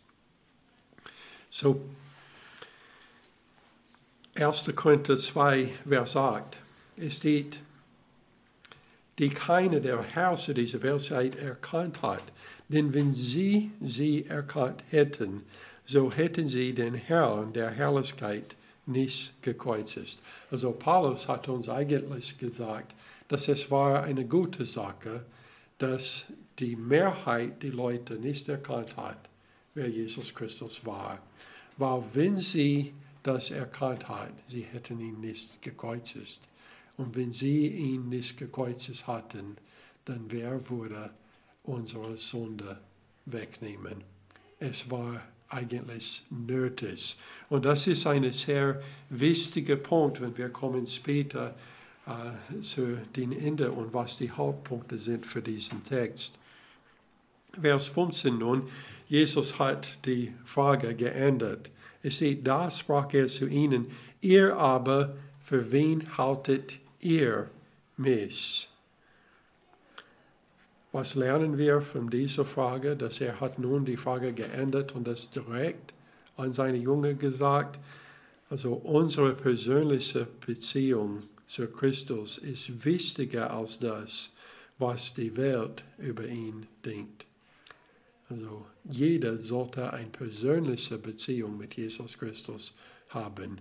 So, 1.58 1.80
1. 4.38 4.76
Korinther 4.76 5.16
2, 5.16 5.70
Vers 5.88 6.18
8, 6.18 6.58
es 6.98 7.16
steht, 7.16 7.62
die 9.18 9.30
keine 9.30 9.80
der 9.80 10.04
Herrscher 10.04 10.54
dieser 10.54 10.82
Welt 10.82 11.10
erkannt 11.38 12.02
hat. 12.02 12.24
Denn 12.68 12.94
wenn 12.94 13.14
sie 13.14 13.72
sie 13.80 14.26
erkannt 14.26 14.84
hätten, 14.90 15.44
so 15.86 16.12
hätten 16.12 16.50
sie 16.50 16.74
den 16.74 16.94
Herrn 16.94 17.54
der 17.54 17.70
Herrlichkeit 17.70 18.58
nicht 18.86 19.42
gekreuzigt. 19.42 20.22
Also 20.52 20.74
Paulus 20.74 21.30
hat 21.30 21.48
uns 21.48 21.70
eigentlich 21.70 22.38
gesagt, 22.38 22.94
dass 23.30 23.48
es 23.48 23.72
war 23.72 24.04
eine 24.04 24.26
gute 24.26 24.66
Sache, 24.66 25.24
dass 25.78 26.26
die 26.60 26.76
Mehrheit 26.76 27.64
der 27.64 27.72
Leute 27.72 28.16
nicht 28.16 28.50
erkannt 28.50 28.98
hat, 28.98 29.30
wer 29.76 29.88
Jesus 29.88 30.34
Christus 30.34 30.86
war. 30.86 31.20
Weil 31.78 32.04
wenn 32.14 32.38
sie 32.38 32.94
das 33.22 33.52
erkannt 33.52 34.10
hat, 34.10 34.32
sie 34.48 34.62
hätten 34.62 35.00
ihn 35.00 35.20
nicht 35.20 35.62
gekreuzigt. 35.62 36.42
Und 36.98 37.16
wenn 37.16 37.32
sie 37.32 37.68
ihn 37.68 38.10
nicht 38.10 38.38
gekreuzigt 38.38 39.06
hatten, 39.08 39.58
dann 40.06 40.26
wer 40.30 40.70
würde 40.70 41.12
unsere 41.64 42.18
Sünde 42.18 42.80
wegnehmen? 43.26 44.04
Es 44.60 44.90
war 44.90 45.22
eigentlich 45.50 46.24
nötig. 46.30 47.18
Und 47.50 47.66
das 47.66 47.88
ist 47.88 48.08
ein 48.08 48.32
sehr 48.32 48.82
wichtiger 49.10 49.76
Punkt, 49.76 50.22
wenn 50.22 50.38
wir 50.38 50.50
kommen 50.50 50.88
später 50.88 51.56
äh, 52.08 52.60
zu 52.62 52.98
den 53.16 53.32
Ende 53.32 53.72
und 53.72 53.94
was 53.94 54.18
die 54.18 54.32
Hauptpunkte 54.32 55.00
sind 55.00 55.26
für 55.26 55.42
diesen 55.42 55.84
Text. 55.84 56.38
Vers 57.60 57.88
15 57.88 58.38
nun, 58.38 58.64
Jesus 59.08 59.60
hat 59.60 60.06
die 60.06 60.34
Frage 60.46 60.96
geändert. 60.96 61.72
Es 62.02 62.16
steht, 62.16 62.46
da 62.46 62.70
sprach 62.70 63.14
er 63.14 63.28
zu 63.28 63.48
ihnen, 63.48 63.88
ihr 64.22 64.56
aber, 64.56 65.16
für 65.42 65.72
wen 65.72 66.18
haltet 66.18 66.80
ihr? 67.00 67.50
mich? 67.98 68.70
Was 70.92 71.16
lernen 71.16 71.58
wir 71.58 71.82
von 71.82 72.10
dieser 72.10 72.46
Frage, 72.46 72.96
dass 72.96 73.20
er 73.20 73.40
hat 73.42 73.60
nun 73.60 73.84
die 73.86 73.98
Frage 73.98 74.34
geändert 74.34 74.96
und 74.96 75.06
das 75.06 75.30
direkt 75.30 75.94
an 76.38 76.54
seine 76.54 76.78
Jünger 76.78 77.14
gesagt? 77.14 77.80
Also 78.50 78.74
unsere 78.74 79.34
persönliche 79.34 80.28
Beziehung 80.46 81.24
zu 81.48 81.68
Christus 81.68 82.38
ist 82.38 82.86
wichtiger 82.86 83.52
als 83.52 83.80
das, 83.80 84.32
was 84.78 85.14
die 85.14 85.36
Welt 85.36 85.84
über 85.98 86.26
ihn 86.26 86.68
denkt. 86.86 87.26
Also 88.30 88.66
jeder 88.90 89.38
sollte 89.38 89.92
eine 89.94 90.10
persönliche 90.10 90.98
Beziehung 90.98 91.58
mit 91.58 91.76
Jesus 91.76 92.18
Christus 92.18 92.74
haben. 93.10 93.60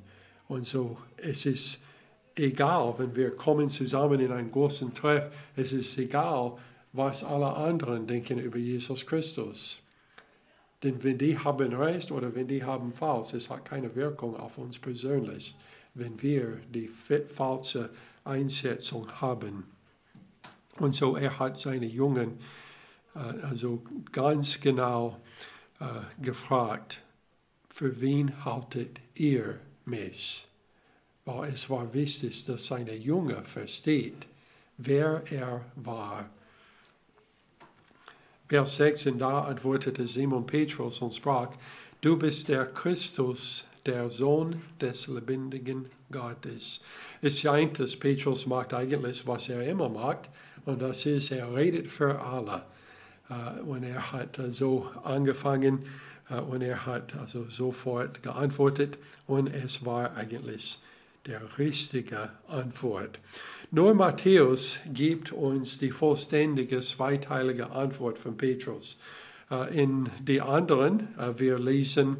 Und 0.48 0.66
so 0.66 0.98
es 1.16 1.46
ist 1.46 1.80
egal, 2.36 2.94
wenn 2.98 3.14
wir 3.16 3.30
kommen 3.36 3.68
zusammen 3.68 4.20
in 4.20 4.32
einen 4.32 4.50
großen 4.50 4.92
Treff, 4.92 5.32
es 5.56 5.72
ist 5.72 5.96
egal, 5.98 6.56
was 6.92 7.24
alle 7.24 7.54
anderen 7.54 8.06
denken 8.06 8.38
über 8.38 8.58
Jesus 8.58 9.04
Christus. 9.06 9.78
Denn 10.82 11.02
wenn 11.02 11.16
die 11.16 11.38
haben 11.38 11.72
recht 11.72 12.12
oder 12.12 12.34
wenn 12.34 12.46
die 12.46 12.62
haben 12.62 12.92
falsch, 12.92 13.32
es 13.32 13.48
hat 13.48 13.64
keine 13.64 13.94
Wirkung 13.94 14.36
auf 14.36 14.58
uns 14.58 14.78
persönlich, 14.78 15.56
wenn 15.94 16.20
wir 16.20 16.58
die 16.72 16.88
falsche 16.88 17.90
Einschätzung 18.24 19.10
haben. 19.20 19.64
Und 20.78 20.94
so 20.94 21.16
er 21.16 21.38
hat 21.38 21.58
seine 21.58 21.86
Jungen 21.86 22.38
also 23.14 23.82
ganz 24.12 24.60
genau 24.60 25.20
äh, 25.80 25.84
gefragt, 26.22 27.02
für 27.70 28.00
wen 28.00 28.44
haltet 28.44 29.00
ihr 29.14 29.60
mich? 29.84 30.48
weil 31.24 31.52
es 31.52 31.70
war 31.70 31.92
wichtig, 31.94 32.44
dass 32.46 32.66
seine 32.66 32.94
Jünger 32.94 33.44
versteht, 33.44 34.26
wer 34.76 35.22
er 35.30 35.64
war. 35.76 36.28
Vers 38.48 38.76
6, 38.76 39.06
und 39.06 39.18
da 39.18 39.44
antwortete 39.44 40.06
Simon 40.06 40.46
Petrus 40.46 41.00
und 41.00 41.14
sprach, 41.14 41.50
du 42.00 42.18
bist 42.18 42.48
der 42.48 42.66
Christus, 42.66 43.66
der 43.86 44.10
Sohn 44.10 44.62
des 44.80 45.06
lebendigen 45.08 45.86
Gottes. 46.10 46.80
Es 47.20 47.40
scheint, 47.40 47.78
dass 47.78 47.96
Petrus 47.96 48.46
macht 48.46 48.74
eigentlich, 48.74 49.26
was 49.26 49.48
er 49.48 49.62
immer 49.62 49.88
macht, 49.88 50.28
und 50.66 50.80
das 50.80 51.04
ist, 51.04 51.30
er 51.30 51.54
redet 51.54 51.90
für 51.90 52.20
alle. 52.20 52.64
Äh, 53.28 53.60
und 53.60 53.82
er 53.82 54.12
hat 54.12 54.38
äh, 54.38 54.50
so 54.50 54.88
angefangen 55.02 55.84
äh, 56.30 56.40
und 56.40 56.62
er 56.62 56.86
hat 56.86 57.14
also 57.16 57.44
sofort 57.44 58.22
geantwortet 58.22 58.98
und 59.26 59.48
es 59.48 59.84
war 59.84 60.16
eigentlich 60.16 60.78
der 61.26 61.40
richtige 61.58 62.30
Antwort. 62.48 63.18
Nur 63.70 63.94
Matthäus 63.94 64.80
gibt 64.92 65.32
uns 65.32 65.78
die 65.78 65.90
vollständige 65.90 66.80
zweiteilige 66.80 67.70
Antwort 67.70 68.18
von 68.18 68.36
Petrus. 68.36 68.98
In 69.72 70.10
die 70.20 70.42
anderen, 70.42 71.08
wir 71.36 71.58
lesen 71.58 72.18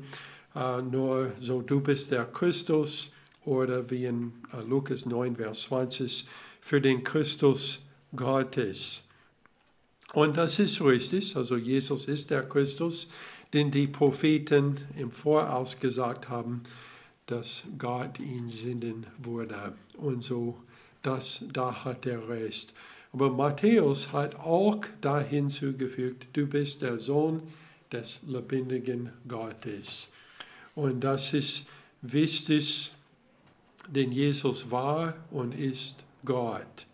nur 0.54 1.32
so, 1.37 1.61
du 1.61 1.80
bist 1.80 2.12
der 2.12 2.25
Christus 2.25 3.12
oder 3.44 3.90
wie 3.90 4.06
in 4.06 4.32
Lukas 4.66 5.04
9, 5.04 5.37
Vers 5.37 5.62
20, 5.62 6.26
für 6.61 6.80
den 6.80 7.04
Christus 7.04 7.84
Gottes. 8.16 9.03
Und 10.14 10.37
das 10.37 10.61
ist 10.61 10.80
richtig, 10.80 11.37
also 11.37 11.56
Jesus 11.56 12.06
ist 12.06 12.30
der 12.30 12.44
Christus, 12.49 13.09
den 13.52 13.73
die 13.73 13.88
Propheten 13.88 14.78
im 14.97 15.11
Voraus 15.11 15.80
gesagt 15.80 16.28
haben, 16.28 16.62
dass 17.26 17.64
Gott 17.78 18.21
ihn 18.21 18.49
senden 18.49 19.06
würde. 19.18 19.75
Und 19.97 20.23
so, 20.23 20.56
das, 21.02 21.44
da 21.52 21.85
hat 21.85 22.06
er 22.06 22.28
recht. 22.28 22.73
Aber 23.12 23.28
Matthäus 23.30 24.12
hat 24.12 24.37
auch 24.37 24.85
da 25.00 25.21
hinzugefügt, 25.21 26.28
du 26.33 26.47
bist 26.47 26.83
der 26.83 27.00
Sohn 27.00 27.42
des 27.90 28.21
lebendigen 28.25 29.11
Gottes. 29.26 30.12
Und 30.76 31.00
das 31.02 31.35
ist 31.35 31.66
wichtig, 32.02 32.92
denn 33.88 34.12
Jesus 34.12 34.71
war 34.71 35.14
und 35.33 35.59
ist 35.59 36.04
Gott 36.25 36.87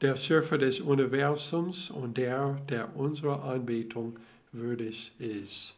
der 0.00 0.16
Schöpfer 0.16 0.58
des 0.58 0.80
Universums 0.80 1.90
und 1.90 2.16
der, 2.16 2.60
der 2.68 2.96
unserer 2.96 3.44
Anbetung 3.44 4.16
würdig 4.52 5.12
ist. 5.18 5.74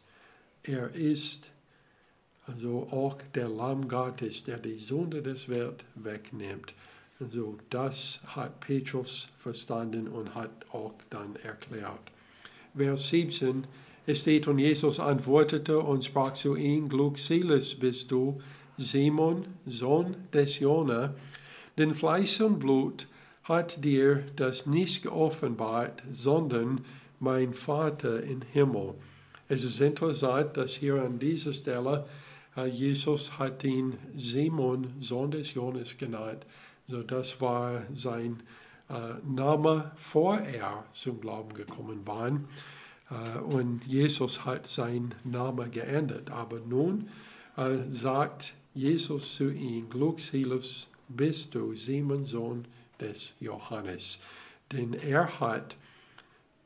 Er 0.63 0.89
ist 0.89 1.49
also 2.45 2.87
auch 2.91 3.17
der 3.33 3.49
Lamm 3.49 3.87
Gottes, 3.87 4.43
der 4.43 4.57
die 4.57 4.77
Sünde 4.77 5.21
des 5.21 5.49
Welt 5.49 5.83
wegnimmt. 5.95 6.73
Also 7.19 7.57
das 7.69 8.21
hat 8.25 8.59
Petrus 8.59 9.29
verstanden 9.37 10.07
und 10.07 10.33
hat 10.35 10.51
auch 10.71 10.93
dann 11.09 11.35
erklärt. 11.43 12.01
Vers 12.75 13.09
17, 13.09 13.65
es 14.07 14.21
steht, 14.21 14.47
und 14.47 14.57
Jesus 14.57 14.99
antwortete 14.99 15.79
und 15.79 16.03
sprach 16.03 16.33
zu 16.33 16.55
ihm, 16.55 16.89
glückselig 16.89 17.79
bist 17.79 18.09
du, 18.11 18.41
Simon, 18.77 19.45
Sohn 19.65 20.15
des 20.33 20.59
Jona, 20.59 21.13
denn 21.77 21.93
Fleisch 21.93 22.41
und 22.41 22.59
Blut 22.59 23.07
hat 23.43 23.83
dir 23.83 24.23
das 24.35 24.65
nicht 24.65 25.03
geoffenbart, 25.03 26.03
sondern 26.11 26.85
mein 27.19 27.53
Vater 27.53 28.23
im 28.23 28.41
Himmel. 28.41 28.95
Es 29.47 29.63
ist 29.63 29.81
interessant, 29.81 30.57
dass 30.57 30.75
hier 30.75 31.01
an 31.01 31.19
dieser 31.19 31.53
Stelle 31.53 32.05
Jesus 32.69 33.39
hat 33.39 33.63
ihn 33.63 33.97
Simon, 34.15 34.93
Sohn 34.99 35.31
des 35.31 35.53
Jonas 35.53 35.97
genannt. 35.97 36.45
So, 36.85 37.01
das 37.01 37.39
war 37.39 37.83
sein 37.93 38.43
äh, 38.89 38.93
Name, 39.25 39.91
vor 39.95 40.37
er 40.37 40.83
zum 40.91 41.21
Glauben 41.21 41.53
gekommen 41.53 42.05
war. 42.05 42.27
Äh, 43.09 43.39
und 43.39 43.85
Jesus 43.85 44.43
hat 44.43 44.67
seinen 44.67 45.15
Namen 45.23 45.71
geändert. 45.71 46.29
Aber 46.29 46.59
nun 46.59 47.07
äh, 47.55 47.77
sagt 47.87 48.53
Jesus 48.73 49.35
zu 49.35 49.49
ihm, 49.49 49.89
glückselig 49.89 50.87
bist 51.07 51.55
du, 51.55 51.73
Simon, 51.73 52.25
Sohn 52.25 52.65
des 53.01 53.33
Johannes. 53.39 54.21
Denn 54.71 54.93
er 54.93 55.39
hat 55.39 55.75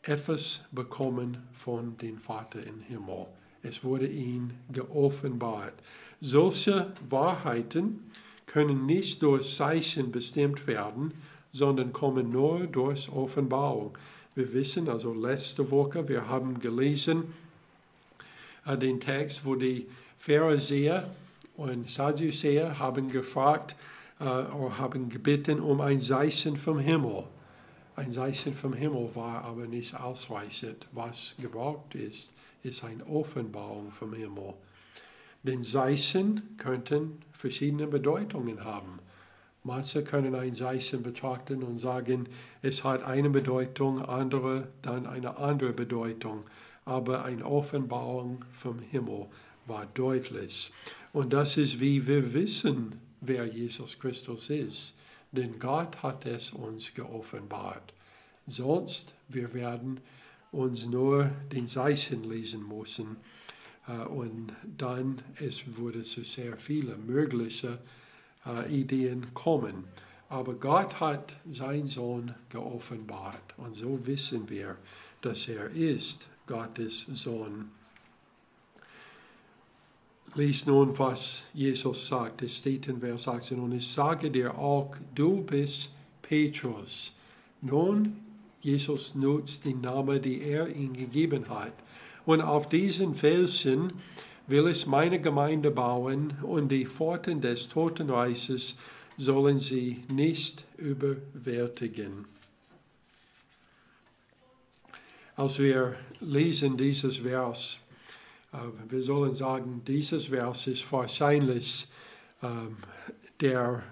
etwas 0.04 0.66
bekommen 0.72 1.38
von 1.52 1.98
dem 1.98 2.20
Vater 2.20 2.64
im 2.64 2.82
Himmel. 2.82 3.26
Es 3.64 3.84
wurde 3.84 4.08
ihm 4.08 4.52
geoffenbart. 4.72 5.74
Solche 6.22 6.94
Wahrheiten 7.10 8.12
können 8.46 8.86
nicht 8.86 9.24
durch 9.24 9.56
Zeichen 9.56 10.12
bestimmt 10.12 10.68
werden, 10.68 11.14
sondern 11.52 11.92
kommen 11.92 12.30
nur 12.30 12.68
durch 12.68 13.12
Offenbarung. 13.12 13.98
Wir 14.36 14.54
wissen, 14.54 14.88
also 14.90 15.14
letzte 15.14 15.72
Woche, 15.72 16.08
wir 16.08 16.28
haben 16.28 16.60
gelesen 16.60 17.34
äh, 18.66 18.78
den 18.78 19.00
Text, 19.00 19.46
wo 19.46 19.56
die 19.56 19.88
Pharisäer 20.20 21.10
und 21.56 21.90
Sadduzäer 21.90 22.78
haben 22.78 23.10
gefragt, 23.10 23.76
haben 24.20 25.10
gebeten 25.10 25.60
um 25.60 25.82
ein 25.82 26.00
Zeichen 26.00 26.58
vom 26.58 26.80
Himmel. 26.80 27.26
Ein 27.96 28.12
Zeichen 28.12 28.54
vom 28.54 28.74
Himmel 28.74 29.16
war 29.16 29.44
aber 29.44 29.68
nicht 29.68 29.96
ausreichend. 30.00 30.88
Was 30.92 31.36
gebraucht 31.40 31.96
ist, 31.96 32.34
ist 32.64 32.84
eine 32.84 33.06
Offenbarung 33.06 33.92
vom 33.92 34.14
Himmel. 34.14 34.54
Denn 35.44 35.64
Zeichen 35.64 36.58
könnten 36.58 37.20
verschiedene 37.32 37.88
Bedeutungen 37.88 38.64
haben. 38.64 39.00
Manche 39.64 40.04
können 40.04 40.36
ein 40.36 40.54
Zeichen 40.54 41.04
betrachten 41.04 41.64
und 41.64 41.78
sagen, 41.78 42.28
es 42.62 42.84
hat 42.84 43.04
eine 43.04 43.30
Bedeutung, 43.30 44.02
andere 44.02 44.70
dann 44.82 45.06
eine 45.06 45.38
andere 45.38 45.74
Bedeutung. 45.74 46.44
Aber 46.84 47.26
eine 47.26 47.46
Offenbarung 47.46 48.46
vom 48.52 48.80
Himmel 48.80 49.28
war 49.66 49.88
deutlich. 49.94 50.72
Und 51.14 51.34
das 51.34 51.58
ist, 51.58 51.80
wie 51.80 52.06
wir 52.06 52.34
wissen, 52.34 53.00
wer 53.28 53.46
Jesus 53.46 53.98
Christus 54.00 54.50
ist. 54.50 54.96
Denn 55.32 55.60
Gott 55.60 56.02
hat 56.02 56.26
es 56.26 56.52
uns 56.52 56.94
geoffenbart. 56.94 57.94
Sonst, 58.48 59.16
wir 59.28 59.54
werden 59.54 60.00
uns 60.52 60.86
nur 60.86 61.32
den 61.52 61.68
Zeichen 61.68 62.24
lesen 62.24 62.68
müssen. 62.68 63.18
Äh, 63.88 64.06
und 64.06 64.54
dann 64.78 65.22
es 65.40 65.78
würde 65.78 66.04
zu 66.04 66.24
sehr 66.24 66.58
vielen 66.58 67.06
möglichen 67.06 67.78
äh, 68.46 68.72
Ideen 68.74 69.34
kommen. 69.34 69.86
Aber 70.30 70.56
Gott 70.56 71.00
hat 71.00 71.36
seinen 71.50 71.88
Sohn 71.88 72.34
geoffenbart. 72.50 73.54
Und 73.58 73.76
so 73.76 74.06
wissen 74.08 74.50
wir, 74.50 74.78
dass 75.22 75.48
er 75.48 75.70
ist 75.70 76.28
Gottes 76.48 77.06
Sohn 77.12 77.72
Lies 80.38 80.66
nun, 80.66 80.94
was 81.00 81.44
Jesus 81.54 82.08
sagt. 82.08 82.42
Es 82.42 82.58
steht 82.58 82.88
in 82.88 83.00
Vers 83.00 83.28
18, 83.30 83.58
und 83.58 83.72
ich 83.72 83.88
sage 83.88 84.30
dir 84.30 84.58
auch, 84.58 84.94
du 85.16 85.42
bist 85.42 85.92
Petrus. 86.22 87.16
Nun, 87.62 88.18
Jesus 88.60 89.16
nutzt 89.16 89.64
den 89.64 89.80
Namen, 89.80 90.22
den 90.22 90.42
er 90.42 90.68
ihm 90.68 90.92
gegeben 90.92 91.48
hat. 91.48 91.74
Und 92.26 92.42
auf 92.42 92.68
diesen 92.68 93.16
Felsen 93.16 93.94
will 94.48 94.68
ich 94.68 94.86
meine 94.88 95.22
Gemeinde 95.22 95.72
bauen 95.72 96.34
und 96.42 96.68
die 96.68 96.86
Pforten 96.86 97.40
des 97.40 97.70
Totenreiches 97.70 98.76
sollen 99.16 99.60
sie 99.60 100.04
nicht 100.12 100.66
überwältigen. 100.78 102.26
Als 105.38 105.60
wir 105.60 105.96
lesen 106.20 106.76
dieses 106.76 107.18
Vers, 107.18 107.78
wir 108.90 109.02
sollen 109.02 109.36
sagen, 109.36 109.82
dieses 109.86 110.26
Vers 110.28 110.68
ist 110.68 110.92
wahrscheinlich 110.92 111.88
ähm, 112.42 112.78
der 113.40 113.84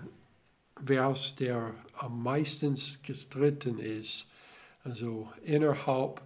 Vers, 0.86 1.36
der 1.36 1.74
am 1.98 2.24
meisten 2.24 2.76
gestritten 3.04 3.80
ist. 3.80 4.30
Also 4.84 5.30
innerhalb 5.44 6.22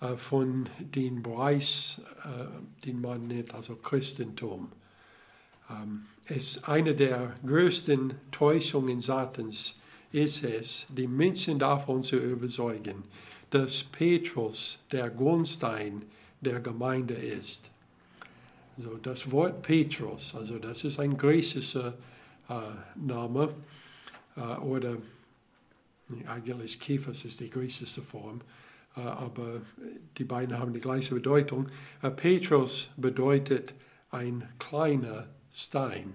äh, 0.00 0.16
von 0.16 0.68
dem 0.78 1.22
Bereich, 1.22 2.00
äh, 2.24 2.84
den 2.84 3.00
man 3.00 3.26
nennt, 3.26 3.54
also 3.54 3.76
Christentum. 3.76 4.72
Ähm, 5.70 6.06
es 6.26 6.64
eine 6.64 6.94
der 6.94 7.36
größten 7.46 8.14
Täuschungen 8.30 9.00
Satans 9.00 9.74
ist 10.12 10.44
es, 10.44 10.86
die 10.90 11.08
Menschen 11.08 11.58
davon 11.58 12.02
zu 12.02 12.16
überzeugen, 12.16 13.04
dass 13.50 13.84
Petrus 13.84 14.80
der 14.90 15.10
Grundstein 15.10 16.02
ist 16.02 16.23
der 16.44 16.60
Gemeinde 16.60 17.14
ist. 17.14 17.70
Also 18.76 18.96
das 18.96 19.30
Wort 19.30 19.62
Petrus, 19.62 20.34
also 20.34 20.58
das 20.58 20.84
ist 20.84 20.98
ein 20.98 21.16
griechischer 21.16 21.94
äh, 22.48 22.54
Name 22.96 23.54
äh, 24.36 24.40
oder 24.60 24.96
eigentlich 26.26 26.80
Kephas 26.80 27.24
ist 27.24 27.40
die 27.40 27.50
griechische 27.50 28.02
Form, 28.02 28.40
äh, 28.96 29.00
aber 29.00 29.62
die 30.18 30.24
beiden 30.24 30.58
haben 30.58 30.72
die 30.72 30.80
gleiche 30.80 31.14
Bedeutung. 31.14 31.68
Äh, 32.02 32.10
Petrus 32.10 32.90
bedeutet 32.96 33.74
ein 34.10 34.48
kleiner 34.58 35.28
Stein. 35.52 36.14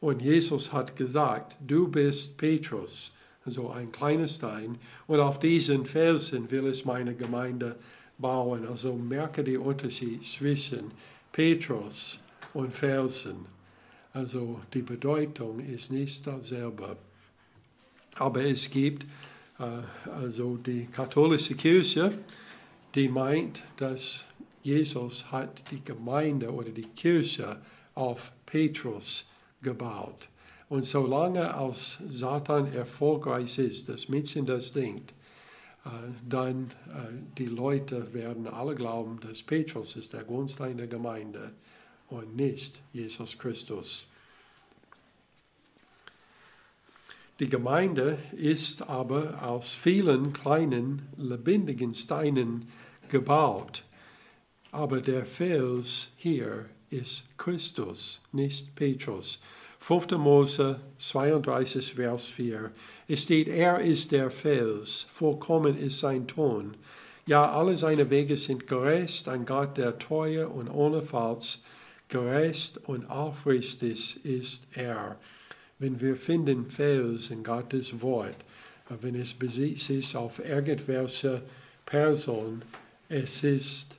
Und 0.00 0.20
Jesus 0.20 0.72
hat 0.72 0.96
gesagt, 0.96 1.56
du 1.66 1.88
bist 1.88 2.36
Petrus, 2.36 3.12
also 3.44 3.70
ein 3.70 3.90
kleiner 3.90 4.28
Stein, 4.28 4.78
und 5.06 5.20
auf 5.20 5.40
diesen 5.40 5.86
Felsen 5.86 6.50
will 6.50 6.66
ich 6.66 6.84
meine 6.84 7.14
Gemeinde 7.14 7.76
bauen. 8.18 8.66
Also 8.66 8.94
merke 8.94 9.42
die 9.44 9.56
Unterschied 9.56 10.26
zwischen 10.26 10.90
Petrus 11.32 12.20
und 12.54 12.72
Felsen. 12.72 13.46
Also 14.12 14.60
die 14.72 14.82
Bedeutung 14.82 15.60
ist 15.60 15.92
nicht 15.92 16.26
dasselbe. 16.26 16.96
Aber 18.16 18.42
es 18.42 18.70
gibt 18.70 19.06
Äh, 19.58 20.10
also 20.10 20.56
die 20.56 20.86
katholische 20.86 21.54
Kirche, 21.54 22.12
die 22.94 23.08
meint, 23.08 23.62
dass 23.76 24.24
Jesus 24.62 25.30
hat 25.30 25.70
die 25.70 25.82
Gemeinde 25.84 26.52
oder 26.52 26.70
die 26.70 26.88
Kirche 26.88 27.56
auf 27.94 28.32
Petrus 28.44 29.28
gebaut. 29.62 30.28
Und 30.68 30.84
solange 30.84 31.54
als 31.54 32.02
Satan 32.10 32.72
erfolgreich 32.72 33.58
ist, 33.58 33.88
dass 33.88 34.08
Menschen 34.08 34.46
das 34.46 34.72
denkt, 34.72 35.14
dann 36.28 36.70
äh, 36.88 37.12
die 37.38 37.46
Leute 37.46 38.12
werden 38.12 38.46
alle 38.46 38.74
glauben, 38.74 39.20
dass 39.20 39.42
Petrus 39.42 39.96
ist 39.96 40.12
der 40.12 40.24
Grundstein 40.24 40.76
der 40.76 40.86
Gemeinde 40.86 41.52
und 42.08 42.36
nicht 42.36 42.80
Jesus 42.92 43.38
Christus. 43.38 44.08
Die 47.38 47.48
Gemeinde 47.50 48.18
ist 48.32 48.88
aber 48.88 49.42
aus 49.42 49.74
vielen 49.74 50.32
kleinen, 50.32 51.02
lebendigen 51.18 51.92
Steinen 51.92 52.66
gebaut. 53.10 53.84
Aber 54.72 55.00
der 55.00 55.26
Fels 55.26 56.08
hier 56.16 56.66
ist 56.88 57.26
Christus, 57.36 58.22
nicht 58.32 58.74
Petrus. 58.74 59.40
5. 59.78 60.12
Mose 60.12 60.80
32, 60.98 61.94
Vers 61.94 62.26
4. 62.28 62.72
Es 63.08 63.22
steht, 63.22 63.46
er 63.46 63.80
ist 63.80 64.10
der 64.10 64.30
Fels, 64.30 65.06
vollkommen 65.08 65.78
ist 65.78 66.00
sein 66.00 66.26
Ton. 66.26 66.74
Ja, 67.24 67.52
alle 67.52 67.78
seine 67.78 68.10
Wege 68.10 68.36
sind 68.36 68.66
gerecht, 68.66 69.28
ein 69.28 69.44
Gott 69.44 69.76
der 69.76 69.98
Treue 69.98 70.48
und 70.48 70.68
ohne 70.68 71.02
Falls. 71.02 71.60
Gerecht 72.08 72.78
und 72.88 73.08
aufrichtig 73.10 74.24
ist 74.24 74.66
er. 74.74 75.18
Wenn 75.78 76.00
wir 76.00 76.16
finden 76.16 76.70
Fels 76.70 77.30
in 77.30 77.42
Gottes 77.42 78.00
Wort, 78.00 78.36
wenn 79.00 79.14
es 79.16 79.34
besitzt 79.34 79.90
ist 79.90 80.16
auf 80.16 80.38
irgendwelche 80.44 81.42
Person, 81.84 82.62
es 83.08 83.42
ist 83.44 83.98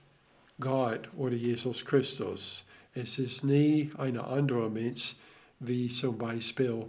Gott 0.60 1.10
oder 1.16 1.36
Jesus 1.36 1.86
Christus. 1.86 2.66
Es 2.94 3.20
ist 3.20 3.44
nie 3.44 3.90
ein 3.98 4.18
anderer 4.18 4.70
Mensch, 4.70 5.16
wie 5.60 5.88
zum 5.88 6.18
Beispiel 6.18 6.86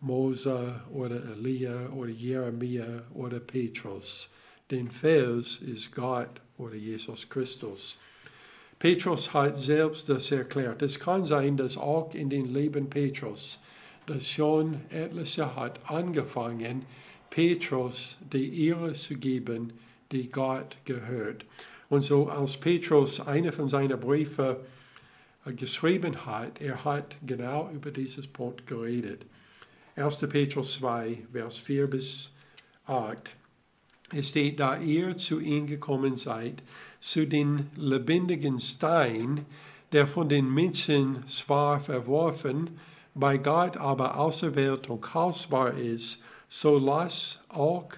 Mose 0.00 0.80
oder 0.92 1.20
Elia 1.32 1.88
oder 1.90 2.10
Jeremia 2.10 3.02
oder 3.14 3.40
Petrus. 3.40 4.30
Den 4.70 4.90
Fels 4.90 5.58
ist 5.58 5.94
Gott 5.94 6.40
oder 6.56 6.74
Jesus 6.74 7.28
Christus. 7.28 7.98
Petrus 8.78 9.34
hat 9.34 9.58
selbst 9.58 10.08
das 10.08 10.30
erklärt. 10.30 10.82
Es 10.82 11.00
kann 11.00 11.24
sein, 11.24 11.56
dass 11.56 11.76
auch 11.76 12.14
in 12.14 12.30
den 12.30 12.52
Leben 12.52 12.88
Petrus, 12.88 13.60
das 14.06 14.30
schon 14.30 14.80
etliche 14.90 15.56
hat 15.56 15.80
angefangen, 15.90 16.84
Petrus 17.28 18.18
die 18.32 18.68
Ehre 18.68 18.92
zu 18.92 19.16
geben, 19.16 19.72
die 20.12 20.30
Gott 20.30 20.76
gehört. 20.84 21.44
Und 21.88 22.02
so 22.02 22.28
als 22.28 22.56
Petrus 22.56 23.20
eine 23.20 23.52
von 23.52 23.68
seinen 23.68 23.98
Briefen 23.98 24.56
geschrieben 25.56 26.24
hat, 26.24 26.60
er 26.60 26.84
hat 26.84 27.16
genau 27.26 27.70
über 27.72 27.90
dieses 27.90 28.26
Punkt 28.26 28.66
geredet. 28.66 29.24
1. 29.98 30.18
Petrus 30.28 30.74
2, 30.74 31.26
Vers 31.32 31.58
4 31.58 31.88
bis 31.88 32.30
8. 32.86 33.34
Es 34.12 34.28
steht, 34.28 34.60
da 34.60 34.78
ihr 34.78 35.16
zu 35.16 35.40
ihm 35.40 35.66
gekommen 35.66 36.16
seid, 36.16 36.62
zu 37.00 37.26
den 37.26 37.68
lebendigen 37.74 38.60
Stein, 38.60 39.44
der 39.90 40.06
von 40.06 40.28
den 40.28 40.54
Menschen 40.54 41.26
zwar 41.26 41.80
verworfen, 41.80 42.78
bei 43.14 43.38
Gott 43.38 43.76
aber 43.76 44.18
auserwählt 44.18 44.88
und 44.88 45.00
kostbar 45.00 45.72
ist, 45.76 46.22
so 46.48 46.78
lasst 46.78 47.42
auch 47.48 47.88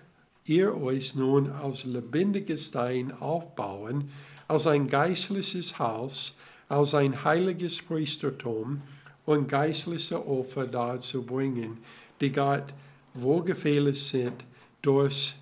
ihr 0.47 0.75
euch 0.75 1.15
nun 1.15 1.51
als 1.51 1.85
lebendiges 1.85 2.69
Stein 2.69 3.13
aufbauen, 3.13 4.11
als 4.49 4.67
ein 4.67 4.87
geistliches 4.87 5.79
Haus, 5.79 6.39
als 6.69 6.95
ein 6.95 7.25
heiliges 7.25 7.83
Priestertum 7.83 8.81
und 9.27 9.49
geistliche 9.49 10.27
Opfer 10.27 10.67
darzubringen, 10.67 11.79
die 12.21 12.33
Gott 12.33 12.75
wohlgefällig 13.15 14.03
sind 14.03 14.45
durch 14.83 15.35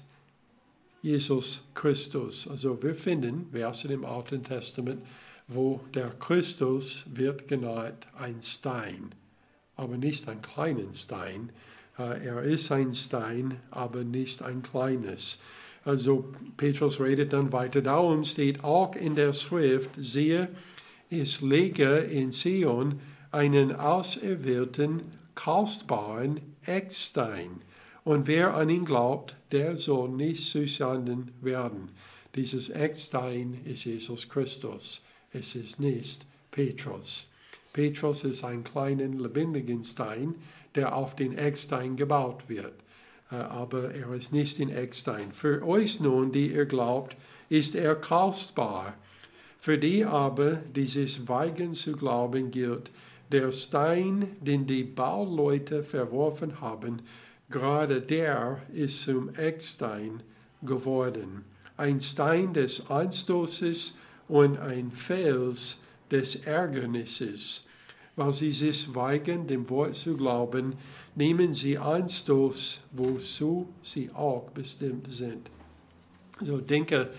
Jesus 1.02 1.62
Christus. 1.74 2.48
Also 2.48 2.82
wir 2.82 2.94
finden 2.94 3.48
Verse 3.52 3.86
im 3.88 4.04
Alten 4.04 4.42
Testament, 4.42 5.02
wo 5.46 5.80
der 5.94 6.10
Christus 6.10 7.04
wird 7.12 7.48
genannt 7.48 8.06
ein 8.18 8.42
Stein, 8.42 9.14
aber 9.76 9.96
nicht 9.96 10.28
ein 10.28 10.42
kleinen 10.42 10.92
Stein. 10.94 11.50
Äh, 11.98 12.26
er 12.26 12.42
ist 12.42 12.70
ein 12.70 12.92
Stein, 12.92 13.60
aber 13.70 14.04
nicht 14.04 14.42
ein 14.42 14.62
kleines. 14.62 15.40
Also 15.84 16.32
Petrus 16.56 17.00
redet 17.00 17.32
dann 17.32 17.52
weiter. 17.52 17.80
Darum 17.80 18.24
steht 18.24 18.62
auch 18.62 18.94
in 18.94 19.14
der 19.14 19.32
Schrift, 19.32 19.90
siehe, 19.96 20.48
ich 21.08 21.40
lege 21.40 21.96
in 21.98 22.32
Zion 22.32 23.00
einen 23.30 23.74
auserwählten, 23.74 25.02
kostbaren 25.34 26.40
Eckstein. 26.64 27.62
Und 28.04 28.26
wer 28.26 28.54
an 28.54 28.70
ihn 28.70 28.84
glaubt, 28.84 29.36
der 29.52 29.76
soll 29.76 30.08
nicht 30.10 30.46
zu 30.46 30.66
Schanden 30.66 31.32
werden. 31.40 31.90
Dieses 32.34 32.70
Eckstein 32.70 33.60
ist 33.64 33.84
Jesus 33.84 34.28
Christus. 34.28 35.04
Es 35.32 35.54
ist 35.54 35.78
nicht 35.80 36.26
Petrus. 36.50 37.26
Petrus 37.72 38.24
ist 38.24 38.44
ein 38.44 38.64
kleiner 38.64 39.08
lebendiger 39.08 39.82
Stein, 39.84 40.34
der 40.74 40.96
auf 40.96 41.16
den 41.16 41.36
Eckstein 41.36 41.96
gebaut 41.96 42.48
wird. 42.48 42.74
Äh, 43.30 43.36
aber 43.36 43.94
er 43.94 44.12
ist 44.14 44.32
nicht 44.32 44.58
den 44.58 44.70
Eckstein. 44.70 45.32
Für 45.32 45.66
euch 45.66 46.00
nun, 46.00 46.32
die 46.32 46.52
ihr 46.52 46.66
glaubt, 46.66 47.16
ist 47.48 47.74
er 47.74 47.94
kostbar 47.94 48.94
für 49.58 49.76
die 49.76 50.04
aber, 50.04 50.56
die 50.74 50.86
sich 50.86 51.28
weigern 51.28 51.74
zu 51.74 51.92
glauben, 51.92 52.50
gilt, 52.50 52.90
der 53.30 53.52
Stein, 53.52 54.36
den 54.40 54.66
die 54.66 54.84
Bauleute 54.84 55.82
verworfen 55.82 56.60
haben, 56.60 57.02
gerade 57.50 58.00
der 58.00 58.62
ist 58.72 59.02
zum 59.02 59.34
Eckstein 59.34 60.22
geworden. 60.62 61.44
Ein 61.76 62.00
Stein 62.00 62.54
des 62.54 62.90
Anstoßes 62.90 63.94
und 64.28 64.58
ein 64.58 64.90
Fels 64.90 65.80
des 66.10 66.36
Ärgernisses. 66.46 67.66
Weil 68.16 68.32
sie 68.32 68.50
sich 68.50 68.94
weigern, 68.94 69.46
dem 69.46 69.70
Wort 69.70 69.94
zu 69.94 70.16
glauben, 70.16 70.74
nehmen 71.14 71.54
sie 71.54 71.78
Anstoß, 71.78 72.80
wozu 72.92 73.68
sie 73.82 74.10
auch 74.12 74.50
bestimmt 74.50 75.10
sind. 75.10 75.50
So 76.40 76.58
denke 76.58 77.10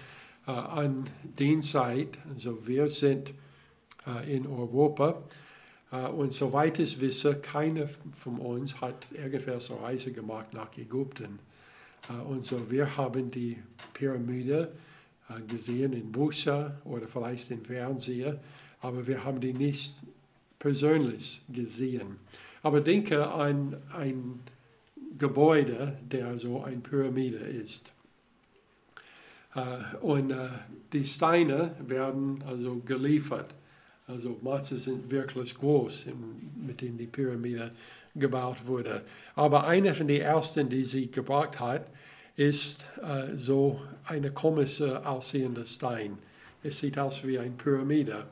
äh, 0.46 0.52
an 0.52 1.10
die 1.38 1.60
Zeit, 1.62 2.18
also 2.34 2.68
wir 2.68 2.90
sind 2.90 3.34
äh, 4.06 4.36
in 4.36 4.46
Europa 4.48 5.22
und 5.92 6.34
soweit 6.34 6.78
ich 6.80 7.02
wisse, 7.02 7.36
keiner 7.36 7.90
von 8.18 8.38
uns 8.38 8.80
hat 8.80 9.08
irgendwelche 9.12 9.82
Reise 9.82 10.12
gemacht 10.12 10.54
nach 10.54 10.78
Ägypten. 10.78 11.40
Und 12.28 12.44
so 12.44 12.70
wir 12.70 12.96
haben 12.96 13.32
die 13.32 13.58
Pyramide 13.94 14.72
gesehen 15.48 15.94
in 15.94 16.12
Büchern 16.12 16.78
oder 16.86 17.08
vielleicht 17.08 17.50
im 17.50 17.66
Fernsehen, 17.66 18.38
aber 18.82 19.08
wir 19.08 19.24
haben 19.24 19.40
die 19.40 19.54
nicht 19.54 19.98
persönlich 20.60 21.42
gesehen. 21.50 22.18
Aber 22.62 22.82
denke 22.82 23.32
an 23.32 23.78
ein 23.96 24.42
Gebäude, 25.18 25.98
der 26.12 26.38
so 26.38 26.62
eine 26.64 26.78
Pyramide 26.78 27.38
ist. 27.38 27.94
Äh, 29.56 29.98
und 30.02 30.32
äh, 30.32 30.50
die 30.94 31.06
Steine 31.06 31.76
werden 31.80 32.44
also 32.48 32.78
geliefert. 32.86 33.54
Also 34.10 34.40
manche 34.42 34.80
sind 34.80 35.12
wirklich 35.12 35.54
groß, 35.56 36.08
mit 36.66 36.82
denen 36.82 36.98
die 36.98 37.06
Pyramide 37.06 37.70
gebaut 38.16 38.66
wurde. 38.66 39.04
Aber 39.36 39.68
einer 39.68 39.94
von 39.94 40.08
den 40.08 40.22
ersten, 40.22 40.68
die 40.68 40.84
sie 40.84 41.12
gebracht 41.12 41.60
hat, 41.60 41.86
ist 42.36 42.88
äh, 43.04 43.36
so 43.36 43.80
eine 44.06 44.32
komische 44.32 45.06
aussehende 45.06 45.64
Stein. 45.64 46.18
Es 46.64 46.80
sieht 46.80 46.98
aus 46.98 47.26
wie 47.26 47.38
eine 47.38 47.52
Pyramide. 47.52 48.26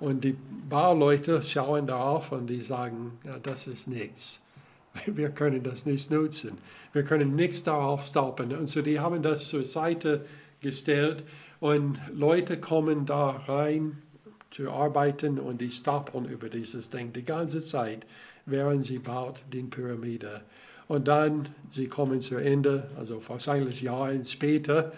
Und 0.00 0.24
die 0.24 0.36
Bauleute 0.68 1.40
schauen 1.40 1.86
darauf 1.86 2.32
und 2.32 2.48
die 2.48 2.60
sagen, 2.60 3.18
ja, 3.22 3.38
das 3.38 3.68
ist 3.68 3.86
nichts. 3.86 4.40
Wir 5.06 5.30
können 5.30 5.62
das 5.62 5.86
nicht 5.86 6.10
nutzen. 6.10 6.58
Wir 6.92 7.04
können 7.04 7.36
nichts 7.36 7.62
darauf 7.62 8.04
stapeln. 8.04 8.56
Und 8.56 8.68
so 8.68 8.82
die 8.82 8.98
haben 8.98 9.22
das 9.22 9.48
zur 9.48 9.64
Seite 9.64 10.26
gestellt 10.60 11.22
und 11.60 12.00
Leute 12.12 12.58
kommen 12.58 13.06
da 13.06 13.30
rein 13.30 14.02
zu 14.50 14.70
arbeiten 14.70 15.38
und 15.38 15.60
die 15.60 15.70
stapeln 15.70 16.24
über 16.24 16.48
dieses 16.48 16.90
Ding 16.90 17.12
die 17.12 17.24
ganze 17.24 17.60
Zeit, 17.60 18.06
während 18.46 18.84
sie 18.84 18.98
baut 18.98 19.44
die 19.52 19.62
Pyramide. 19.62 20.42
Und 20.88 21.06
dann, 21.06 21.54
sie 21.68 21.88
kommen 21.88 22.20
zu 22.20 22.36
Ende, 22.36 22.90
also 22.98 23.26
wahrscheinlich 23.28 23.80
Jahre 23.80 24.24
später, 24.24 24.92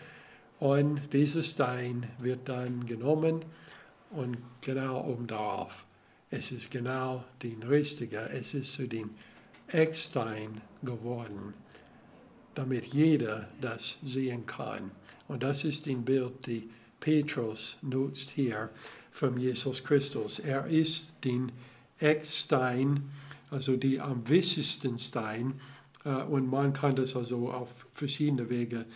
und 0.58 1.12
dieser 1.12 1.42
Stein 1.42 2.06
wird 2.18 2.48
dann 2.48 2.86
genommen 2.86 3.44
und 4.10 4.38
genau 4.60 5.04
oben 5.04 5.26
darauf. 5.26 5.84
Es 6.30 6.52
ist 6.52 6.70
genau 6.70 7.24
den 7.42 7.62
richtige, 7.62 8.20
es 8.30 8.54
ist 8.54 8.72
zu 8.72 8.86
den 8.86 9.10
Eckstein 9.68 10.60
geworden. 10.82 11.54
damit 12.54 12.86
jeder 12.86 13.48
das 13.60 13.98
sehen 14.02 14.46
kann. 14.46 14.90
Und 15.28 15.42
das 15.42 15.64
ist 15.64 15.86
ein 15.86 16.04
Bild, 16.04 16.46
die 16.46 16.68
Petrus 17.00 17.78
nutzt 17.82 18.30
hier 18.30 18.70
von 19.12 19.38
Jesus 19.38 19.84
Christus. 19.84 20.40
Er 20.40 20.66
ist 20.66 21.12
den 21.22 21.52
Eckstein, 22.00 23.10
also 23.50 23.76
die 23.76 24.00
am 24.00 24.28
wichtigsten 24.28 24.98
Stein. 24.98 25.60
Äh, 26.04 26.22
und 26.24 26.48
man 26.48 26.72
kann 26.72 26.96
das 26.96 27.14
also 27.14 27.52
auf 27.52 27.68
verschiedene 27.92 28.50
Wege 28.50 28.86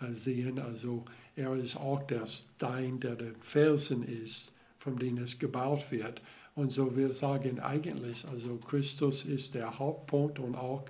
äh, 0.00 0.14
sehen. 0.14 0.58
Also 0.58 1.04
er 1.36 1.54
ist 1.54 1.76
auch 1.76 2.02
der 2.06 2.26
Stein, 2.26 3.00
der 3.00 3.16
der 3.16 3.32
Felsen 3.40 4.02
ist, 4.04 4.54
von 4.78 4.96
dem 4.96 5.18
es 5.18 5.38
gebaut 5.38 5.90
wird. 5.90 6.22
Und 6.54 6.70
so 6.70 6.96
wir 6.96 7.12
sagen 7.12 7.58
eigentlich, 7.58 8.24
also 8.28 8.56
Christus 8.56 9.24
ist 9.24 9.54
der 9.54 9.78
Hauptpunkt 9.78 10.38
und 10.38 10.54
auch 10.54 10.84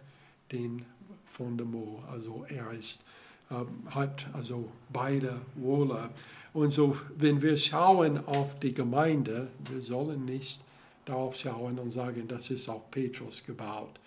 den 0.52 0.84
Fundament. 1.24 2.00
Also 2.10 2.44
er 2.48 2.70
ist, 2.72 3.02
ähm, 3.50 3.66
hat 3.86 4.26
also 4.34 4.70
beide 4.92 5.40
Wohle. 5.54 6.10
Und 6.54 6.70
so, 6.70 6.96
wenn 7.16 7.42
wir 7.42 7.58
schauen 7.58 8.24
auf 8.26 8.58
die 8.60 8.72
Gemeinde, 8.72 9.48
wir 9.70 9.80
sollen 9.80 10.24
nicht 10.24 10.62
darauf 11.04 11.36
schauen 11.36 11.80
und 11.80 11.90
sagen, 11.90 12.28
das 12.28 12.48
ist 12.50 12.68
auch 12.68 12.90
Petrus 12.92 13.44
gebaut. 13.44 13.98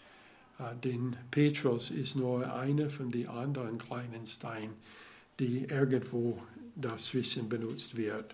Äh, 0.58 0.64
denn 0.82 1.18
Petrus 1.30 1.92
ist 1.92 2.16
nur 2.16 2.52
einer 2.52 2.90
von 2.90 3.12
den 3.12 3.28
anderen 3.28 3.78
kleinen 3.78 4.26
Steinen, 4.26 4.76
die 5.40 5.66
irgendwo 5.66 6.40
dazwischen 6.76 7.50
benutzt 7.50 7.98
wird. 7.98 8.34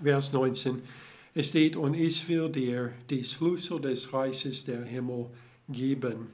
Vers 0.00 0.32
19. 0.32 0.80
Es 1.34 1.48
steht, 1.50 1.74
und 1.74 1.94
ich 1.94 2.28
will 2.28 2.48
dir 2.48 2.92
die 3.10 3.24
Schlüssel 3.24 3.80
des 3.80 4.12
Reiches 4.12 4.64
der 4.64 4.84
Himmel 4.84 5.26
geben. 5.68 6.28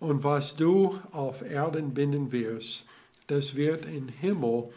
Und 0.00 0.24
was 0.24 0.56
du 0.56 0.98
auf 1.12 1.42
Erden 1.42 1.94
binden 1.94 2.32
wirst, 2.32 2.84
das 3.28 3.54
wird 3.54 3.84
im 3.84 4.08
Himmel 4.08 4.70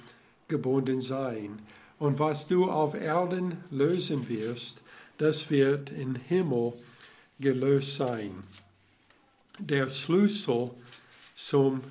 gebunden 0.52 1.02
sein. 1.02 1.60
Und 1.98 2.20
was 2.20 2.48
du 2.48 2.70
auf 2.70 2.94
Erden 2.94 3.58
lösen 3.72 4.30
wirst, 4.30 4.84
das 5.18 5.50
wird 5.50 5.92
im 5.92 6.16
Himmel 6.16 6.74
gelöst 7.40 7.96
sein. 7.96 8.44
Der 9.58 9.90
Schlüssel 9.90 10.72
zum 11.36 11.82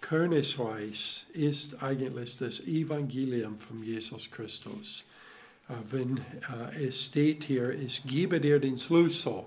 Königreich 0.00 1.26
ist 1.32 1.82
eigentlich 1.82 2.36
das 2.36 2.60
Evangelium 2.60 3.58
von 3.58 3.82
Jesus 3.82 4.30
Christus. 4.30 5.08
Äh, 5.68 5.72
wenn 5.90 6.18
äh, 6.18 6.88
es 6.88 7.06
steht 7.06 7.44
hier, 7.44 7.70
ich 7.70 8.04
gebe 8.04 8.40
dir 8.40 8.58
den 8.58 8.76
Schlüssel. 8.76 9.44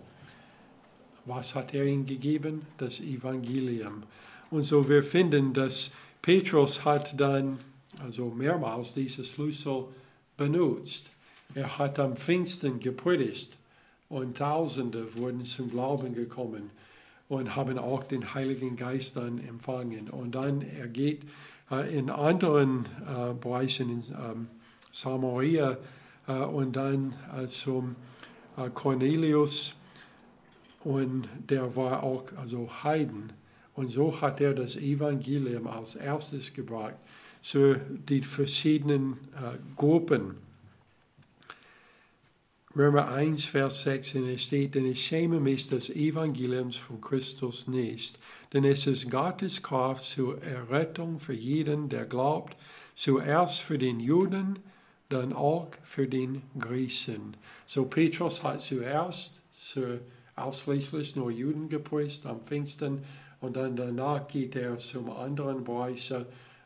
Was 1.26 1.54
hat 1.54 1.74
er 1.74 1.86
ihm 1.86 2.06
gegeben? 2.06 2.66
Das 2.78 3.00
Evangelium. 3.00 4.04
Und 4.50 4.64
so 4.64 4.88
wir 4.88 5.04
finden, 5.04 5.54
dass 5.54 5.92
Petrus 6.22 6.84
hat 6.86 7.20
dann 7.20 7.60
also 8.04 8.30
mehrmals 8.30 8.94
diesen 8.94 9.24
Schlüssel 9.24 9.86
benutzt. 10.36 11.10
Er 11.56 11.78
hat 11.78 12.00
am 12.00 12.16
Pfingsten 12.16 12.80
gepredigt 12.80 13.58
und 14.10 14.38
Tausende 14.38 15.16
wurden 15.16 15.46
zum 15.46 15.70
Glauben 15.70 16.14
gekommen 16.14 16.70
und 17.30 17.56
haben 17.56 17.78
auch 17.78 18.04
den 18.04 18.34
Heiligen 18.34 18.76
Geist 18.76 19.18
dann 19.18 19.40
empfangen. 19.40 20.10
Und 20.10 20.36
dann 20.36 20.62
er 20.62 20.88
geht 20.88 21.24
äh, 21.72 21.98
in 21.98 22.10
anderen 22.10 22.86
äh, 22.86 23.34
Bereichen 23.34 23.90
in 23.90 24.04
ähm, 24.12 24.48
Samaria 24.92 25.78
äh, 26.28 26.34
und 26.34 26.76
dann 26.76 27.16
äh, 27.38 27.48
zum 27.48 27.96
äh, 28.58 28.70
Cornelius 28.70 29.76
und 30.84 31.28
der 31.50 31.76
war 31.76 32.04
auch 32.04 32.24
also 32.38 32.70
Heiden. 32.84 33.34
Und 33.78 33.90
so 33.90 34.22
hat 34.22 34.42
er 34.42 34.56
das 34.56 34.76
Evangelium 34.76 35.68
als 35.68 35.94
erstes 35.94 36.52
gebracht 36.52 36.96
zu 37.42 37.76
den 37.76 38.24
verschiedenen 38.24 39.14
äh, 39.36 39.56
Gruppen. 39.76 40.38
Römer 42.76 43.10
1, 43.10 43.46
Vers 43.46 43.84
6, 43.84 44.16
und 44.16 44.30
es 44.30 44.44
steht, 44.46 44.74
denn 44.74 44.88
ich 44.88 45.06
schäme 45.06 45.40
mich 45.40 45.70
des 45.70 45.92
Evangeliums 45.92 46.76
von 46.76 47.00
Christus 47.02 47.68
nicht, 47.68 48.18
denn 48.52 48.66
es 48.66 48.88
ist 48.88 49.12
Gottes 49.12 49.62
Kraft 49.62 50.02
zur 50.02 50.42
Errettung 50.42 51.20
für 51.20 51.36
jeden, 51.36 51.88
der 51.88 52.06
glaubt, 52.06 52.58
zuerst 52.96 53.62
für 53.62 53.78
den 53.78 54.00
Juden, 54.00 54.58
dann 55.10 55.34
auch 55.34 55.68
für 55.84 56.08
den 56.08 56.42
Griechen. 56.58 57.38
So 57.68 57.86
Petrus 57.86 58.42
hat 58.42 58.62
zuerst 58.62 59.44
zu 59.52 60.00
ausschließlich 60.36 61.16
nur 61.16 61.32
Juden 61.32 61.70
gepredigt 61.70 62.26
am 62.26 62.42
Pfingsten 62.42 63.02
und 63.40 63.56
dann 63.56 63.76
danach 63.76 64.28
geht 64.28 64.56
er 64.56 64.78
zum 64.78 65.10
anderen 65.10 65.64
Bereich, 65.64 66.14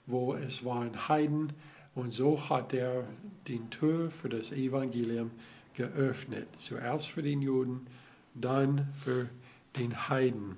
wo 0.05 0.33
es 0.35 0.63
waren 0.63 1.07
Heiden 1.07 1.53
und 1.93 2.11
so 2.11 2.49
hat 2.49 2.73
er 2.73 3.05
den 3.47 3.69
Tür 3.69 4.11
für 4.11 4.29
das 4.29 4.51
Evangelium 4.51 5.31
geöffnet. 5.73 6.47
Zuerst 6.57 7.09
für 7.09 7.21
den 7.21 7.41
Juden, 7.41 7.87
dann 8.33 8.93
für 8.95 9.29
den 9.77 10.07
Heiden. 10.09 10.55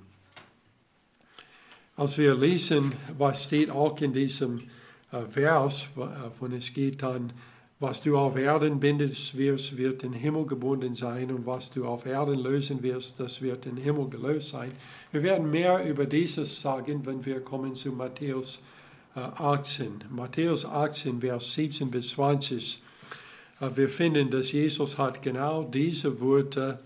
Als 1.95 2.17
wir 2.17 2.35
lesen, 2.35 2.93
was 3.17 3.45
steht 3.45 3.69
auch 3.69 3.99
in 4.01 4.13
diesem 4.13 4.61
äh, 5.11 5.25
Vers, 5.25 5.89
wo 5.95 6.45
es 6.47 6.73
geht 6.73 7.01
dann, 7.01 7.33
was 7.83 8.01
du 8.01 8.17
auf 8.17 8.37
Erden 8.37 8.79
bindest 8.79 9.37
wirst, 9.37 9.75
wird 9.75 10.03
in 10.03 10.13
Himmel 10.13 10.45
gebunden 10.45 10.95
sein 10.95 11.29
und 11.33 11.45
was 11.45 11.69
du 11.69 11.85
auf 11.85 12.05
Erden 12.05 12.39
lösen 12.39 12.81
wirst, 12.81 13.19
das 13.19 13.41
wird 13.41 13.65
in 13.65 13.75
Himmel 13.75 14.07
gelöst 14.07 14.49
sein. 14.51 14.71
Wir 15.11 15.21
werden 15.21 15.51
mehr 15.51 15.83
über 15.85 16.05
dieses 16.05 16.61
sagen, 16.61 17.05
wenn 17.05 17.25
wir 17.25 17.41
kommen 17.41 17.75
zu 17.75 17.91
Matthäus 17.91 18.63
18. 19.15 19.85
Äh, 19.85 19.89
Matthäus 20.09 20.63
18, 20.63 21.19
Vers 21.19 21.53
17 21.55 21.91
bis 21.91 22.11
20. 22.11 22.81
Äh, 23.59 23.69
wir 23.75 23.89
finden, 23.89 24.31
dass 24.31 24.53
Jesus 24.53 24.97
hat 24.97 25.21
genau 25.21 25.63
diese 25.63 26.21
Worte 26.21 26.79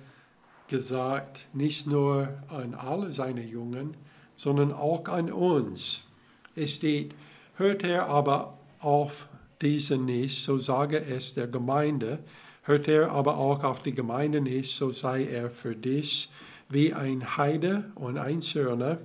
gesagt, 0.68 1.46
nicht 1.54 1.86
nur 1.86 2.30
an 2.50 2.74
alle 2.74 3.14
seine 3.14 3.44
Jungen, 3.44 3.96
sondern 4.36 4.74
auch 4.74 5.08
an 5.10 5.32
uns. 5.32 6.02
Es 6.56 6.74
steht, 6.74 7.14
hört 7.54 7.84
er 7.84 8.08
aber 8.08 8.58
auf 8.80 9.28
diese 9.62 9.98
nicht, 9.98 10.44
so 10.44 10.58
sage 10.58 11.04
es 11.04 11.34
der 11.34 11.48
Gemeinde. 11.48 12.20
Hört 12.64 12.88
er 12.88 13.12
aber 13.12 13.38
auch 13.38 13.64
auf 13.64 13.82
die 13.82 13.94
Gemeinde 13.94 14.42
nicht, 14.42 14.76
so 14.76 14.92
sei 14.92 15.26
er 15.26 15.50
für 15.50 15.76
dich 15.76 16.30
wie 16.70 16.94
ein 16.94 17.38
Heide 17.38 17.92
und 17.96 18.18
ein 18.18 18.42
Zürner. 18.42 18.98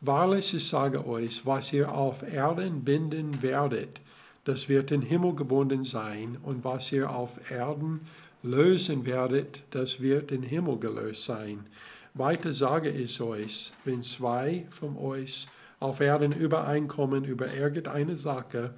Wahrlich, 0.00 0.54
ich 0.54 0.66
sage 0.66 1.06
euch, 1.06 1.44
was 1.46 1.72
ihr 1.72 1.92
auf 1.92 2.22
Erden 2.22 2.84
binden 2.84 3.42
werdet, 3.42 4.00
das 4.44 4.68
wird 4.68 4.90
in 4.90 5.02
Himmel 5.02 5.34
gebunden 5.34 5.84
sein, 5.84 6.36
und 6.42 6.64
was 6.64 6.92
ihr 6.92 7.10
auf 7.10 7.50
Erden 7.50 8.00
lösen 8.42 9.06
werdet, 9.06 9.62
das 9.70 10.00
wird 10.00 10.30
in 10.30 10.42
Himmel 10.42 10.78
gelöst 10.78 11.24
sein. 11.24 11.66
Weiter 12.12 12.52
sage 12.52 12.90
ich 12.90 13.20
euch, 13.20 13.72
wenn 13.84 14.02
zwei 14.02 14.66
von 14.70 14.96
euch 14.96 15.48
auf 15.80 16.00
Erden 16.00 16.32
übereinkommen 16.32 17.24
über 17.24 17.52
irgendeine 17.52 18.16
Sache, 18.16 18.74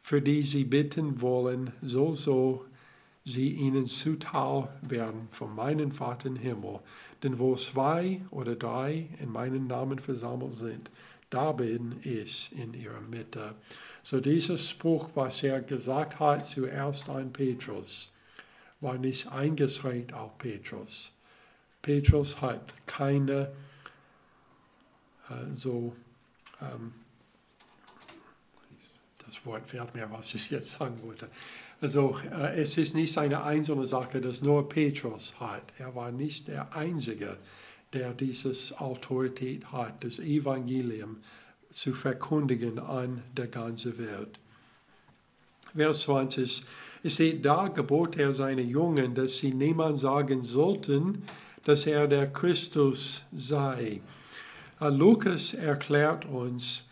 für 0.00 0.22
die 0.22 0.42
sie 0.42 0.64
bitten 0.64 1.20
wollen, 1.20 1.72
so 1.82 2.14
so 2.14 2.64
sie 3.24 3.50
ihnen 3.50 3.86
zuteil 3.86 4.68
werden 4.82 5.28
von 5.30 5.54
meinem 5.54 5.92
Vater 5.92 6.28
im 6.28 6.36
Himmel. 6.36 6.80
Denn 7.22 7.38
wo 7.38 7.54
zwei 7.54 8.22
oder 8.30 8.56
drei 8.56 9.08
in 9.20 9.30
meinem 9.30 9.66
Namen 9.66 9.98
versammelt 9.98 10.54
sind, 10.54 10.90
da 11.28 11.52
bin 11.52 11.96
ich 12.02 12.50
in 12.58 12.74
ihrer 12.74 13.00
Mitte. 13.02 13.54
So 14.02 14.20
dieser 14.20 14.58
Spruch, 14.58 15.10
was 15.14 15.42
er 15.42 15.60
gesagt 15.60 16.18
hat 16.18 16.46
zuerst 16.46 17.08
an 17.08 17.32
Petrus, 17.32 18.12
war 18.80 18.96
nicht 18.96 19.30
eingeschränkt 19.30 20.12
auf 20.14 20.38
Petrus. 20.38 21.12
Petrus 21.82 22.40
hat 22.40 22.72
keine 22.86 23.52
äh, 25.28 25.54
so 25.54 25.94
ähm, 26.60 26.92
das 29.30 29.46
Wort 29.46 29.68
fehlt 29.68 29.94
mir, 29.94 30.10
was 30.10 30.34
ich 30.34 30.50
jetzt 30.50 30.72
sagen 30.72 31.00
wollte. 31.02 31.28
Also 31.80 32.18
äh, 32.32 32.60
es 32.60 32.76
ist 32.76 32.96
nicht 32.96 33.16
eine 33.16 33.44
einzelne 33.44 33.86
Sache, 33.86 34.20
dass 34.20 34.42
nur 34.42 34.68
Petrus 34.68 35.34
hat. 35.38 35.62
Er 35.78 35.94
war 35.94 36.10
nicht 36.10 36.48
der 36.48 36.74
Einzige, 36.74 37.36
der 37.92 38.12
dieses 38.12 38.76
Autorität 38.78 39.70
hat, 39.70 40.02
das 40.02 40.18
Evangelium 40.18 41.18
zu 41.70 41.92
verkündigen 41.92 42.80
an 42.80 43.22
der 43.36 43.46
ganzen 43.46 43.96
Welt. 43.98 44.40
Vers 45.74 46.00
20, 46.00 46.64
es 47.04 47.14
steht, 47.14 47.44
da 47.44 47.68
gebot 47.68 48.16
er 48.16 48.34
seine 48.34 48.62
Jungen, 48.62 49.14
dass 49.14 49.38
sie 49.38 49.54
niemand 49.54 50.00
sagen 50.00 50.42
sollten, 50.42 51.22
dass 51.64 51.86
er 51.86 52.08
der 52.08 52.32
Christus 52.32 53.22
sei. 53.32 54.00
Äh, 54.80 54.88
Lukas 54.88 55.54
erklärt 55.54 56.24
uns, 56.24 56.89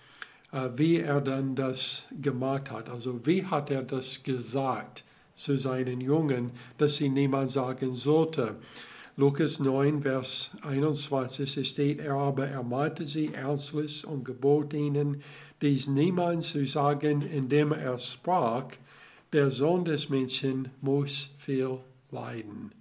wie 0.50 1.00
er 1.00 1.20
dann 1.20 1.54
das 1.54 2.06
gemacht 2.22 2.70
hat. 2.70 2.88
Also 2.88 3.26
wie 3.26 3.44
hat 3.44 3.70
er 3.70 3.82
das 3.82 4.22
gesagt 4.22 5.04
zu 5.34 5.56
seinen 5.56 6.00
Jungen, 6.00 6.50
dass 6.78 6.96
sie 6.96 7.08
niemand 7.08 7.50
sagen 7.50 7.94
sollte. 7.94 8.56
Lukas 9.16 9.60
9, 9.60 10.02
Vers 10.02 10.52
21, 10.62 11.56
es 11.56 11.68
steht, 11.68 12.00
er 12.00 12.14
aber 12.14 12.48
ermahnte 12.48 13.06
sie 13.06 13.32
ernstlich 13.34 14.06
und 14.06 14.24
gebot 14.24 14.72
ihnen, 14.72 15.22
dies 15.60 15.88
niemand 15.88 16.44
zu 16.44 16.64
sagen, 16.66 17.22
indem 17.22 17.72
er 17.72 17.98
sprach, 17.98 18.68
der 19.32 19.50
Sohn 19.50 19.84
des 19.84 20.08
Menschen 20.08 20.70
muss 20.80 21.30
viel 21.36 21.78
leiden. 22.10 22.72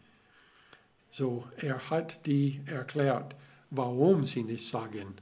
So, 1.09 1.45
er 1.57 1.89
hat 1.89 2.25
die 2.25 2.61
erklärt, 2.65 3.35
warum 3.71 4.23
sie 4.23 4.43
nicht 4.43 4.65
sagen 4.65 5.15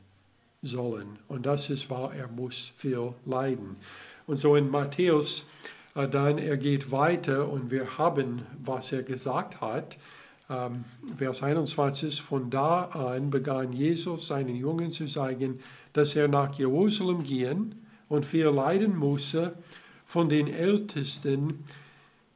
sollen. 0.65 1.19
Und 1.27 1.45
das 1.45 1.69
ist, 1.69 1.89
weil 1.89 2.17
er 2.17 2.27
muss 2.27 2.73
viel 2.75 3.13
leiden. 3.25 3.77
Und 4.27 4.37
so 4.37 4.55
in 4.55 4.69
Matthäus, 4.69 5.47
äh, 5.95 6.07
dann 6.07 6.37
er 6.37 6.57
geht 6.57 6.91
weiter 6.91 7.49
und 7.49 7.71
wir 7.71 7.97
haben, 7.97 8.43
was 8.63 8.91
er 8.91 9.03
gesagt 9.03 9.61
hat, 9.61 9.97
ähm, 10.49 10.83
Vers 11.17 11.41
21, 11.41 12.21
von 12.21 12.49
da 12.49 12.83
an 12.85 13.29
begann 13.29 13.73
Jesus 13.73 14.27
seinen 14.27 14.55
Jungen 14.55 14.91
zu 14.91 15.07
sagen, 15.07 15.59
dass 15.93 16.15
er 16.15 16.27
nach 16.27 16.53
Jerusalem 16.55 17.23
gehen 17.23 17.75
und 18.09 18.25
viel 18.25 18.47
leiden 18.47 18.97
müsse 18.99 19.53
von 20.05 20.29
den 20.29 20.47
Ältesten, 20.47 21.63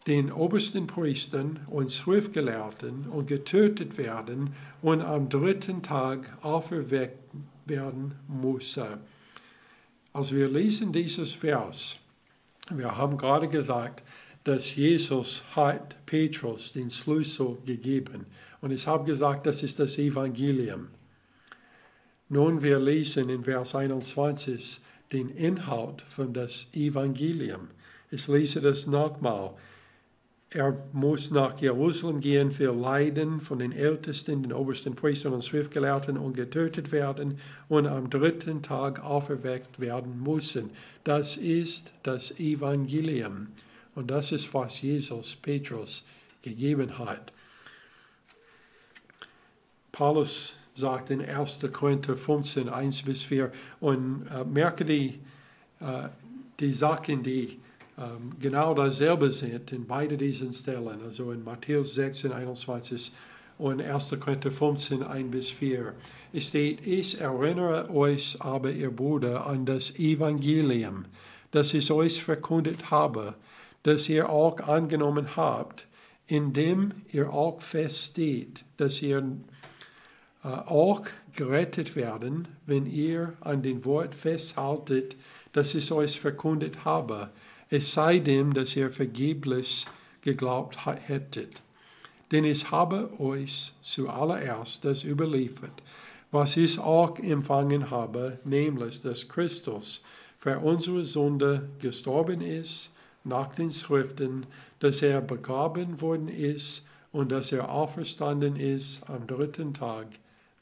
den 0.08 0.32
obersten 0.32 0.88
Priestern 0.88 1.60
und 1.68 1.92
Schriftgelehrten 1.92 3.08
und 3.10 3.28
getötet 3.28 3.98
werden 3.98 4.56
und 4.82 5.02
am 5.02 5.30
dritten 5.30 5.84
Tag 5.84 6.36
auferweckt 6.42 7.20
werden 7.70 8.16
müsse. 8.28 9.00
Also 10.12 10.36
wir 10.36 10.50
lesen 10.50 10.92
dieses 10.92 11.32
Vers. 11.34 11.98
Wir 12.70 12.98
haben 12.98 13.18
gerade 13.18 13.48
gesagt, 13.48 14.04
dass 14.44 14.76
Jesus 14.76 15.44
hat 15.56 15.96
Petrus 16.06 16.74
den 16.74 16.90
Schlüssel 16.90 17.58
gegeben. 17.66 18.26
Und 18.62 18.72
ich 18.72 18.88
habe 18.88 19.06
gesagt, 19.06 19.46
das 19.46 19.64
ist 19.64 19.80
das 19.80 19.98
Evangelium. 19.98 20.88
Nun, 22.30 22.62
wir 22.62 22.80
lesen 22.80 23.30
in 23.30 23.44
Vers 23.44 23.76
21 23.76 24.82
den 25.12 25.30
Inhalt 25.30 26.02
von 26.02 26.34
das 26.34 26.68
Evangelium. 26.74 27.70
Ich 28.12 28.28
lese 28.28 28.62
das 28.62 28.88
nochmal. 28.88 29.54
Er 30.52 30.84
muss 30.94 31.30
nach 31.30 31.60
Jerusalem 31.60 32.22
gehen 32.22 32.52
für 32.52 32.74
Leiden 32.74 33.40
von 33.40 33.60
den 33.60 33.72
Ältesten, 33.72 34.42
den 34.42 34.52
obersten 34.52 34.96
Priestern 34.96 35.34
und 35.34 35.46
Schriftgelehrten 35.46 36.18
und 36.18 36.34
getötet 36.34 36.92
werden 36.92 37.38
und 37.68 37.86
am 37.86 38.10
dritten 38.10 38.64
Tag 38.64 39.04
auferweckt 39.04 39.80
werden 39.80 40.24
müssen. 40.24 40.72
Das 41.04 41.38
ist 41.38 41.94
das 42.02 42.40
Evangelium. 42.40 43.50
Und 43.94 44.10
das 44.10 44.32
ist, 44.32 44.52
was 44.54 44.82
Jesus 44.82 45.36
Petrus 45.36 46.04
gegeben 46.42 46.98
hat. 46.98 47.32
Paulus 49.92 50.56
sagt 50.74 51.12
in 51.12 51.22
1. 51.22 51.60
Korinther 51.72 52.18
15, 52.18 52.70
1 52.70 53.04
bis 53.04 53.22
4, 53.22 53.52
und 53.82 54.26
äh, 54.28 54.46
merke 54.46 54.86
die, 54.86 55.20
äh, 55.80 56.10
die 56.60 56.74
Sachen, 56.74 57.22
die 57.22 57.60
genau 58.40 58.74
dasselbe 58.74 59.32
sind 59.32 59.72
in 59.72 59.86
beiden 59.86 60.18
diesen 60.18 60.54
Stellen, 60.54 61.02
also 61.04 61.32
in 61.32 61.44
Matthäus 61.44 61.96
16, 61.96 62.32
21 62.32 63.12
und 63.58 63.82
1. 63.82 64.16
Korinther 64.20 64.52
15, 64.52 65.04
1 65.04 65.32
bis 65.32 65.52
4. 65.52 65.94
Es 66.32 66.48
steht, 66.48 66.86
ich 66.88 67.20
erinnere 67.20 67.90
euch 67.90 68.38
aber, 68.40 68.72
ihr 68.72 68.92
Bruder, 68.92 69.46
an 69.46 69.66
das 69.66 69.98
Evangelium, 70.00 71.06
das 71.52 71.74
ich 71.74 71.92
euch 71.92 72.24
verkündet 72.24 72.90
habe, 72.90 73.36
das 73.84 74.08
ihr 74.08 74.30
auch 74.30 74.60
angenommen 74.60 75.36
habt, 75.36 75.86
indem 76.28 76.94
ihr 77.12 77.34
auch 77.34 77.62
feststeht, 77.62 78.64
dass 78.78 79.02
ihr 79.02 79.18
äh, 80.44 80.48
auch 80.48 81.02
gerettet 81.36 81.96
werden, 81.96 82.48
wenn 82.66 82.86
ihr 82.86 83.34
an 83.42 83.62
den 83.62 83.84
Wort 83.84 84.16
festhaltet, 84.16 85.18
das 85.52 85.74
ich 85.76 85.92
euch 85.92 86.20
verkündet 86.20 86.86
habe, 86.86 87.30
es 87.70 87.94
sei 87.94 88.20
dem, 88.20 88.54
dass 88.54 88.76
ihr 88.76 88.92
vergeblich 88.92 89.86
geglaubt 90.22 90.86
hättet. 90.86 91.62
Denn 92.32 92.44
ich 92.44 92.70
habe 92.72 93.20
euch 93.20 93.74
zuallererst 93.82 94.86
das 94.86 95.04
überliefert, 95.04 95.84
was 96.32 96.58
ich 96.58 96.80
auch 96.80 97.18
empfangen 97.20 97.90
habe, 97.90 98.40
nämlich, 98.44 99.02
dass 99.02 99.30
Christus 99.30 100.02
für 100.38 100.60
unsere 100.60 101.06
Sünde 101.06 101.70
gestorben 101.80 102.42
ist, 102.42 102.92
nach 103.24 103.54
den 103.54 103.72
Schriften, 103.72 104.46
dass 104.80 105.02
er 105.02 105.22
begraben 105.22 106.02
worden 106.02 106.28
ist 106.28 106.84
und 107.12 107.32
dass 107.32 107.52
er 107.52 107.70
auferstanden 107.70 108.56
ist 108.56 109.08
am 109.10 109.28
dritten 109.28 109.74
Tag 109.74 110.08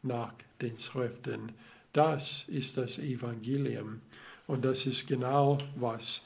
nach 0.02 0.34
den 0.62 0.78
Schriften. 0.78 1.52
Das 1.94 2.46
ist 2.48 2.78
das 2.78 2.98
Evangelium. 2.98 4.02
Und 4.48 4.64
das 4.66 4.86
ist 4.86 5.08
genau, 5.08 5.58
was 5.76 6.24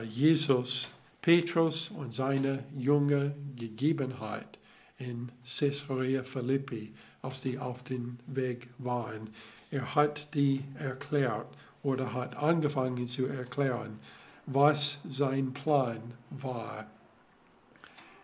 Jesus 0.00 0.90
Petrus 1.20 1.88
und 1.88 2.14
seine 2.14 2.64
Jünger 2.76 3.32
gegeben 3.56 4.18
hat 4.18 4.58
in 4.98 5.30
Caesarea 5.44 6.22
Philippi, 6.24 6.92
als 7.22 7.42
die 7.42 7.58
auf 7.58 7.82
dem 7.84 8.18
Weg 8.26 8.68
waren. 8.78 9.30
Er 9.70 9.94
hat 9.94 10.34
die 10.34 10.64
erklärt 10.78 11.46
oder 11.82 12.12
hat 12.12 12.36
angefangen 12.36 13.06
zu 13.06 13.26
erklären, 13.26 13.98
was 14.46 15.00
sein 15.08 15.52
Plan 15.52 16.00
war. 16.30 16.86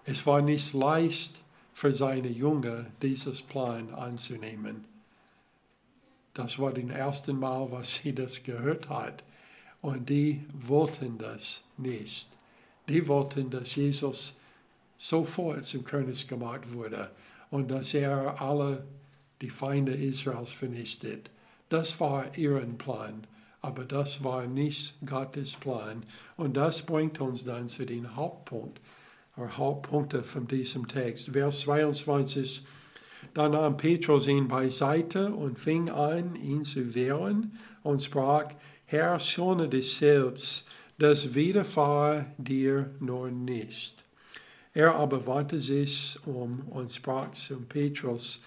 Es 0.05 0.27
war 0.27 0.41
nicht 0.43 0.73
leicht 0.73 1.43
für 1.75 1.93
seine 1.93 2.29
Jünger, 2.29 2.87
dieses 3.03 3.43
Plan 3.43 3.93
anzunehmen. 3.95 4.85
Das 6.35 6.59
war 6.59 6.73
das 6.73 6.85
erste 6.85 7.33
Mal, 7.33 7.71
was 7.71 7.97
sie 7.97 8.15
das 8.15 8.43
gehört 8.43 8.89
hat. 8.89 9.23
Und 9.81 10.09
die 10.09 10.45
wollten 10.53 11.19
das 11.19 11.63
nicht. 11.77 12.31
Die 12.89 13.07
wollten, 13.07 13.51
dass 13.51 13.77
Jesus 13.77 14.37
sofort 14.97 15.65
zum 15.65 15.85
König 15.85 16.27
gemacht 16.27 16.73
wurde 16.73 17.11
und 17.51 17.71
dass 17.71 17.95
er 17.95 18.41
alle 18.41 18.85
die 19.41 19.51
Feinde 19.51 19.95
Israels 19.95 20.53
vernichtet. 20.53 21.31
Das 21.69 22.01
war 22.01 22.37
ihren 22.37 22.77
Plan 22.77 23.27
aber 23.61 23.85
das 23.85 24.23
war 24.23 24.47
nicht 24.47 24.95
Gottes 25.05 25.57
Plan. 25.57 26.05
Und 26.37 26.57
das 26.57 26.83
bringt 26.83 27.21
uns 27.21 27.45
dann 27.45 27.69
zu 27.69 27.85
den 27.85 28.17
Hauptpunkt, 28.17 28.81
oder 29.37 29.57
Hauptpunkte 29.57 30.23
von 30.23 30.47
diesem 30.47 30.89
Text. 30.89 31.31
Vers 31.31 31.61
22. 31.61 32.65
Da 33.35 33.49
nahm 33.49 33.77
Petrus 33.77 34.27
ihn 34.27 34.49
beiseite 34.49 35.33
und 35.33 35.59
fing 35.59 35.91
an, 35.91 36.35
ihn 36.37 36.63
zu 36.65 36.95
wehren 36.95 37.53
und 37.83 38.03
sprach, 38.03 38.47
Herr, 38.91 39.21
schone 39.21 39.69
dich 39.69 39.97
selbst, 39.97 40.67
das 40.99 41.35
widerfahre 41.35 42.27
dir 42.39 42.91
nur 43.01 43.31
nicht. 43.31 44.03
Er 44.73 44.95
aber 44.95 45.27
wandte 45.27 45.61
sich 45.61 46.19
um 46.25 46.61
und 46.71 46.91
sprach 46.91 47.33
zu 47.33 47.61
Petrus, 47.61 48.41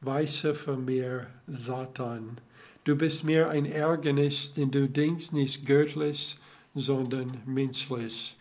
Weiße 0.00 0.54
von 0.54 0.84
mir, 0.84 1.26
Satan, 1.48 2.40
Du 2.84 2.96
bist 2.96 3.24
mir 3.24 3.50
ein 3.50 3.66
Ärgernis, 3.66 4.54
denn 4.54 4.70
du 4.70 4.88
denkst 4.88 5.32
nicht 5.32 5.66
göttlich, 5.66 6.38
sondern 6.74 7.42
menschlich. 7.44 8.36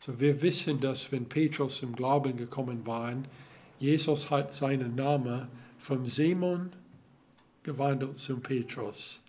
So 0.00 0.18
wir 0.18 0.42
wissen, 0.42 0.80
dass 0.80 1.10
wenn 1.12 1.24
Petrus 1.26 1.82
im 1.82 1.94
Glauben 1.94 2.36
gekommen 2.36 2.84
war, 2.84 3.14
Jesus 3.78 4.28
hat 4.30 4.54
seinen 4.54 4.96
Namen 4.96 5.46
vom 5.78 6.04
Simon 6.04 6.72
gewandelt 7.62 8.18
zum 8.18 8.42
Petrus. 8.42 9.22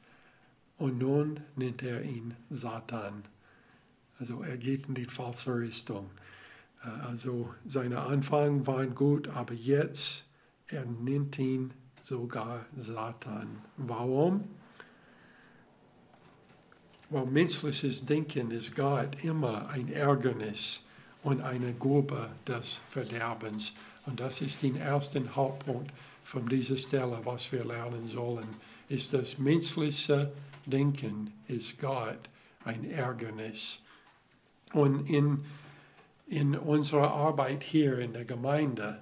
Und 0.82 0.98
nun 0.98 1.41
nennt 1.56 1.84
er 1.84 2.02
ihn 2.02 2.34
Satan. 2.50 3.22
Also 4.17 4.41
er 4.41 4.58
geht 4.58 4.88
in 4.88 4.96
die 4.96 5.06
falsche 5.06 5.56
Richtung. 5.56 6.10
Äh, 6.84 6.88
also 7.06 7.54
seine 7.67 8.00
Anfang 8.00 8.65
waren 8.65 8.96
gut, 8.96 9.28
aber 9.28 9.54
jetzt 9.54 10.26
er 10.65 10.84
nennt 10.86 11.38
ihn 11.38 11.72
sogar 12.02 12.65
Satan. 12.76 13.62
Warum? 13.78 14.46
Weil 17.12 17.27
menschliches 17.27 18.04
Denken 18.04 18.50
ist 18.50 18.75
Gott 18.75 19.23
immer 19.23 19.69
ein 19.69 19.88
Ärgernis 19.88 20.84
und 21.21 21.42
eine 21.42 21.75
Grube 21.75 22.32
des 22.48 22.82
Verderbens. 22.88 23.75
Und 24.08 24.19
das 24.19 24.42
ist 24.42 24.63
der 24.63 24.77
erste 24.77 25.36
Hauptpunkt 25.36 25.92
von 26.23 26.50
dieser 26.50 26.77
Stelle, 26.77 27.19
was 27.23 27.52
wir 27.52 27.65
lernen 27.65 28.08
sollen, 28.08 28.48
ist 28.90 29.13
das 29.13 29.38
menschliche 29.38 30.17
Denken 30.17 30.50
ist 31.47 31.79
Gott 31.79 32.29
ein 32.63 32.89
Ärgernis. 32.89 33.81
Und 34.73 35.09
in, 35.09 35.45
in 36.27 36.55
unserer 36.55 37.12
Arbeit 37.12 37.63
hier 37.63 37.99
in 37.99 38.13
der 38.13 38.25
Gemeinde, 38.25 39.01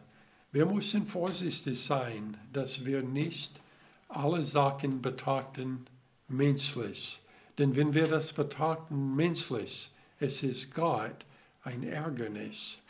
wir 0.51 0.65
müssen 0.65 1.05
vorsichtig 1.05 1.79
sein, 1.79 2.37
dass 2.53 2.85
wir 2.85 3.03
nicht 3.03 3.61
alle 4.07 4.43
Sachen 4.43 5.01
betrachten 5.01 5.85
menschlich. 6.27 7.21
Denn 7.57 7.75
wenn 7.75 7.93
wir 7.93 8.07
das 8.07 8.33
betrachten 8.33 9.15
menschlich, 9.15 9.91
es 10.19 10.43
ist 10.43 10.73
Gott 10.73 11.25
ein 11.63 11.83
Ärgernis. 11.83 12.81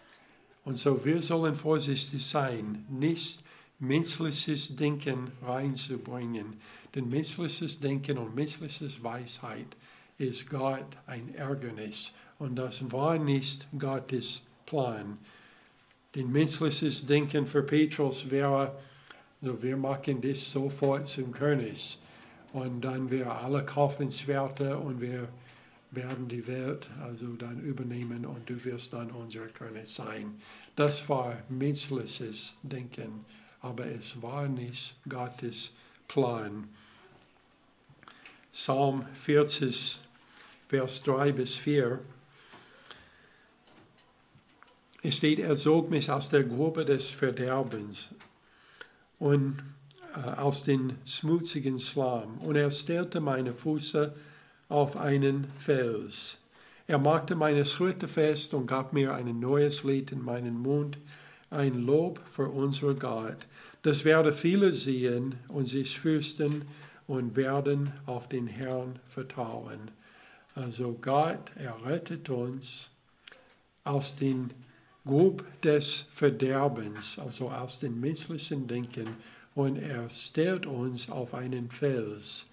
Und 0.63 0.77
so 0.77 1.03
wir 1.03 1.21
sollen 1.21 1.55
vorsichtig 1.55 2.25
sein, 2.25 2.85
nicht 2.89 3.43
menschliches 3.79 4.75
Denken 4.75 5.31
reinzubringen. 5.41 6.61
Denn 6.95 7.09
menschliches 7.09 7.79
Denken 7.79 8.17
und 8.17 8.35
menschliches 8.35 9.03
Weisheit 9.03 9.75
ist 10.17 10.49
Gott 10.49 10.97
ein 11.05 11.33
Ärgernis. 11.35 12.13
Und 12.39 12.55
das 12.55 12.91
war 12.91 13.17
nicht 13.17 13.67
Gottes 13.77 14.43
Plan. 14.65 15.17
Denn 16.15 16.31
menschliches 16.31 17.05
Denken 17.05 17.45
für 17.45 17.63
Petrus 17.63 18.29
wäre, 18.29 18.79
so 19.41 19.61
wir 19.61 19.77
machen 19.77 20.21
das 20.21 20.51
sofort 20.51 21.07
zum 21.07 21.31
König. 21.31 21.99
Und 22.51 22.81
dann 22.81 23.11
wir 23.11 23.31
alle 23.31 23.63
Kaufenswerte 23.63 24.77
und 24.77 25.01
wir 25.01 25.29
werden 25.91 26.27
die 26.27 26.45
Welt 26.47 26.89
also 27.01 27.27
dann 27.33 27.59
übernehmen 27.61 28.25
und 28.25 28.49
du 28.49 28.63
wirst 28.63 28.93
dann 28.93 29.11
unser 29.11 29.47
König 29.47 29.87
sein. 29.87 30.39
Das 30.75 31.07
war 31.09 31.37
menschliches 31.49 32.55
Denken, 32.63 33.25
aber 33.61 33.85
es 33.87 34.21
war 34.21 34.47
nicht 34.47 34.95
Gottes 35.07 35.73
Plan. 36.09 36.67
Psalm 38.51 39.05
40, 39.13 40.01
Vers 40.67 41.03
3 41.03 41.31
bis 41.31 41.55
4. 41.55 41.99
Es 45.01 45.15
steht, 45.15 45.39
er 45.39 45.55
zog 45.55 45.89
mich 45.89 46.11
aus 46.11 46.27
der 46.27 46.43
Grube 46.43 46.83
des 46.83 47.09
Verderbens 47.09 48.09
und 49.17 49.63
äh, 50.15 50.19
aus 50.19 50.63
den 50.63 50.97
schmutzigen 51.05 51.79
Schlamm 51.79 52.39
und 52.39 52.57
er 52.57 52.71
stellte 52.71 53.21
meine 53.21 53.55
Füße 53.55 54.13
auf 54.67 54.97
einen 54.97 55.51
Fels. 55.57 56.37
Er 56.87 56.97
machte 56.97 57.35
meine 57.35 57.65
Schritte 57.65 58.07
fest 58.07 58.53
und 58.55 58.65
gab 58.65 58.93
mir 58.93 59.13
ein 59.13 59.39
neues 59.39 59.83
Lied 59.83 60.11
in 60.11 60.23
meinen 60.23 60.57
Mund, 60.57 60.97
ein 61.51 61.75
Lob 61.75 62.19
für 62.29 62.49
unseren 62.49 62.97
Gott. 62.97 63.47
Das 63.81 64.03
werde 64.03 64.33
viele 64.33 64.73
sehen 64.73 65.35
und 65.47 65.65
sich 65.65 65.99
fürchten 65.99 66.63
und 67.07 67.35
werden 67.35 67.93
auf 68.05 68.27
den 68.27 68.47
Herrn 68.47 68.99
vertrauen. 69.07 69.91
Also 70.55 70.97
Gott 71.01 71.51
errettet 71.55 72.29
uns 72.29 72.89
aus 73.83 74.15
dem 74.17 74.49
Grub 75.05 75.43
des 75.61 76.05
Verderbens, 76.11 77.17
also 77.17 77.49
aus 77.49 77.79
dem 77.79 77.99
menschlichen 77.99 78.67
Denken, 78.67 79.07
und 79.55 79.77
er 79.77 80.09
stellt 80.09 80.65
uns 80.65 81.09
auf 81.09 81.33
einen 81.33 81.69
Fels. 81.71 82.45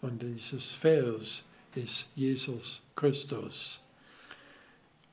Und 0.00 0.22
dieses 0.22 0.72
Fels 0.72 1.44
ist 1.74 2.10
Jesus 2.14 2.82
Christus. 2.94 3.80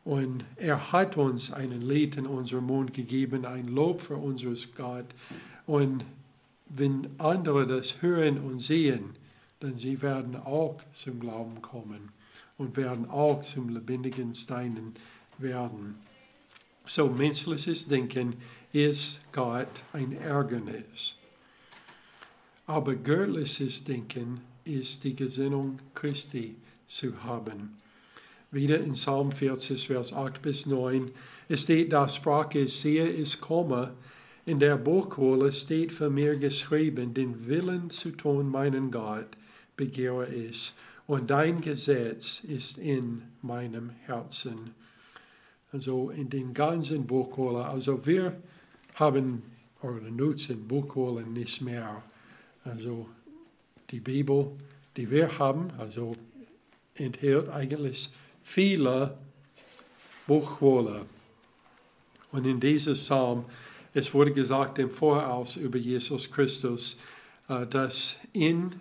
Und 0.03 0.43
er 0.55 0.91
hat 0.91 1.17
uns 1.17 1.51
einen 1.51 1.81
Lied 1.81 2.17
in 2.17 2.25
unserem 2.25 2.65
Mund 2.65 2.93
gegeben, 2.93 3.45
ein 3.45 3.67
Lob 3.67 4.01
für 4.01 4.15
unseres 4.15 4.73
Gott. 4.73 5.05
Und 5.65 6.05
wenn 6.67 7.09
andere 7.19 7.67
das 7.67 8.01
hören 8.01 8.39
und 8.39 8.59
sehen, 8.59 9.15
dann 9.59 9.77
sie 9.77 10.01
werden 10.01 10.35
auch 10.35 10.81
zum 10.91 11.19
Glauben 11.19 11.61
kommen 11.61 12.11
und 12.57 12.77
werden 12.77 13.09
auch 13.09 13.41
zum 13.41 13.69
lebendigen 13.69 14.33
Steinen 14.33 14.95
werden. 15.37 15.95
So 16.85 17.07
menschliches 17.09 17.87
Denken 17.87 18.35
ist 18.73 19.21
Gott 19.31 19.83
ein 19.93 20.13
Ärgernis. 20.13 21.15
Aber 22.65 22.95
göttliches 22.95 23.83
Denken 23.83 24.41
ist 24.63 25.03
die 25.03 25.15
Gesinnung 25.15 25.79
Christi 25.93 26.55
zu 26.87 27.23
haben. 27.23 27.77
Wieder 28.51 28.79
in 28.79 28.93
Psalm 28.93 29.31
40, 29.31 29.87
Vers 29.87 30.13
8 30.13 30.41
bis 30.41 30.65
9, 30.65 31.11
es 31.49 31.63
steht, 31.63 31.91
da 31.93 32.07
sprach 32.07 32.53
es, 32.55 32.81
siehe, 32.81 33.07
ich 33.07 33.39
komme, 33.39 33.93
in 34.45 34.59
der 34.59 34.77
Buchrolle 34.77 35.51
steht 35.51 35.91
für 35.91 36.09
mir 36.09 36.37
geschrieben, 36.37 37.13
den 37.13 37.47
Willen 37.47 37.89
zu 37.89 38.11
tun, 38.11 38.49
meinen 38.49 38.91
Gott, 38.91 39.27
begehre 39.75 40.27
ich, 40.27 40.73
und 41.07 41.29
dein 41.29 41.61
Gesetz 41.61 42.41
ist 42.43 42.77
in 42.77 43.23
meinem 43.41 43.89
Herzen. 44.05 44.71
Also 45.71 46.09
in 46.09 46.29
den 46.29 46.53
ganzen 46.53 47.05
Buchrollen, 47.05 47.63
also 47.63 48.05
wir 48.05 48.41
haben 48.95 49.43
oder 49.81 50.09
nutzen 50.09 50.67
Buchrollen 50.67 51.33
nicht 51.33 51.61
mehr. 51.61 52.03
Also 52.63 53.09
die 53.89 53.99
Bibel, 53.99 54.51
die 54.95 55.09
wir 55.09 55.37
haben, 55.39 55.69
also 55.77 56.15
enthält 56.95 57.49
eigentlich 57.49 58.09
viele 58.43 59.17
Buchrollen. 60.27 61.05
Und 62.31 62.45
in 62.45 62.59
diesem 62.59 62.93
Psalm, 62.93 63.45
es 63.93 64.13
wurde 64.13 64.31
gesagt 64.31 64.79
im 64.79 64.89
Voraus 64.89 65.55
über 65.57 65.77
Jesus 65.77 66.31
Christus, 66.31 66.97
äh, 67.49 67.65
dass 67.67 68.17
in 68.33 68.79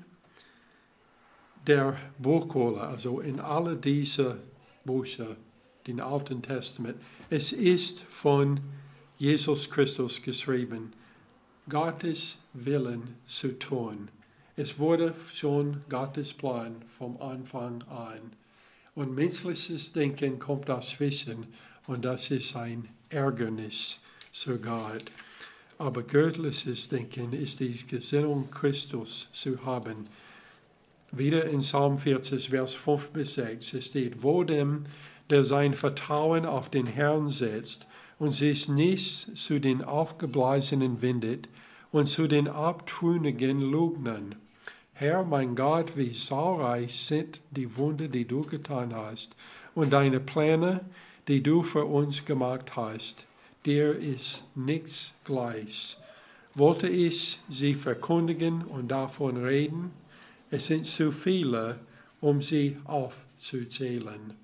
der 1.66 1.96
Buchrolle, 2.18 2.80
also 2.80 3.20
in 3.20 3.40
alle 3.40 3.76
diese 3.76 4.40
Bücher, 4.84 5.36
den 5.86 6.00
Alten 6.00 6.42
Testament, 6.42 6.96
es 7.28 7.52
ist 7.52 8.00
von 8.00 8.60
Jesus 9.18 9.70
Christus 9.70 10.22
geschrieben, 10.22 10.92
Gottes 11.68 12.38
Willen 12.52 13.16
zu 13.24 13.58
tun. 13.58 14.08
Es 14.56 14.78
wurde 14.78 15.14
schon 15.32 15.82
Gottes 15.88 16.34
Plan 16.34 16.76
vom 16.98 17.20
Anfang 17.20 17.82
an. 17.84 18.32
Und 18.94 19.14
menschliches 19.14 19.92
Denken 19.92 20.38
kommt 20.38 20.68
dazwischen 20.68 21.46
und 21.86 22.04
das 22.04 22.30
ist 22.30 22.56
ein 22.56 22.88
Ärgernis 23.08 24.00
zu 24.30 24.58
Gott. 24.58 25.04
Aber 25.78 26.02
göttliches 26.02 26.88
Denken 26.88 27.32
ist 27.32 27.60
die 27.60 27.86
Gesinnung 27.86 28.50
Christus 28.50 29.28
zu 29.32 29.64
haben. 29.64 30.08
Wieder 31.12 31.46
in 31.46 31.60
Psalm 31.60 31.98
40, 31.98 32.50
Vers 32.50 32.74
5 32.74 33.08
bis 33.10 33.34
6 33.34 33.74
es 33.74 33.86
steht, 33.86 34.22
wo 34.22 34.44
dem, 34.44 34.84
der 35.30 35.44
sein 35.44 35.74
Vertrauen 35.74 36.46
auf 36.46 36.70
den 36.70 36.86
Herrn 36.86 37.28
setzt 37.28 37.86
und 38.18 38.32
sich 38.32 38.68
nicht 38.68 39.36
zu 39.36 39.60
den 39.60 39.82
Aufgeblasenen 39.82 41.02
wendet 41.02 41.48
und 41.90 42.06
zu 42.06 42.28
den 42.28 42.48
abtrünnigen 42.48 43.60
Lügnern 43.60 44.36
Herr, 45.00 45.24
mein 45.24 45.54
Gott, 45.54 45.96
wie 45.96 46.10
zahlreich 46.10 46.94
sind 46.94 47.40
die 47.52 47.78
Wunder, 47.78 48.06
die 48.06 48.26
du 48.26 48.42
getan 48.42 48.94
hast 48.94 49.34
und 49.74 49.94
deine 49.94 50.20
Pläne, 50.20 50.84
die 51.26 51.42
du 51.42 51.62
für 51.62 51.86
uns 51.86 52.26
gemacht 52.26 52.76
hast. 52.76 53.24
Dir 53.64 53.96
ist 53.96 54.44
nichts 54.54 55.14
gleich. 55.24 55.98
Wollte 56.54 56.88
ich 56.88 57.38
sie 57.48 57.74
verkündigen 57.74 58.62
und 58.62 58.88
davon 58.88 59.36
reden? 59.36 59.92
Es 60.50 60.66
sind 60.66 60.86
zu 60.86 61.12
viele, 61.12 61.78
um 62.20 62.42
sie 62.42 62.78
aufzuzählen. 62.84 64.34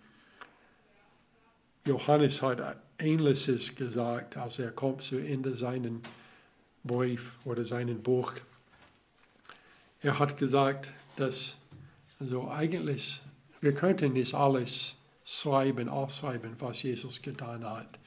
Johannes 1.87 2.43
hat 2.43 2.81
Ähnliches 2.99 3.75
gesagt, 3.75 4.37
als 4.37 4.59
er 4.59 4.71
kommt 4.71 5.03
zu 5.03 5.19
Ende 5.19 5.55
seinen 5.55 6.03
Brief 6.85 7.33
oder 7.45 7.65
seinen 7.65 8.03
Buch 8.03 8.33
er 10.07 10.19
hat 10.21 10.37
gesagt, 10.37 10.91
dass 11.17 11.57
also 12.21 12.49
eigentlich 12.49 13.23
wir 13.61 13.75
könnten 13.75 14.13
nicht 14.13 14.35
alles 14.35 14.97
schreiben, 15.25 15.89
aufschreiben, 15.89 16.55
was 16.61 16.83
Jesus 16.83 17.23
getan 17.23 17.69
hat. 17.69 17.99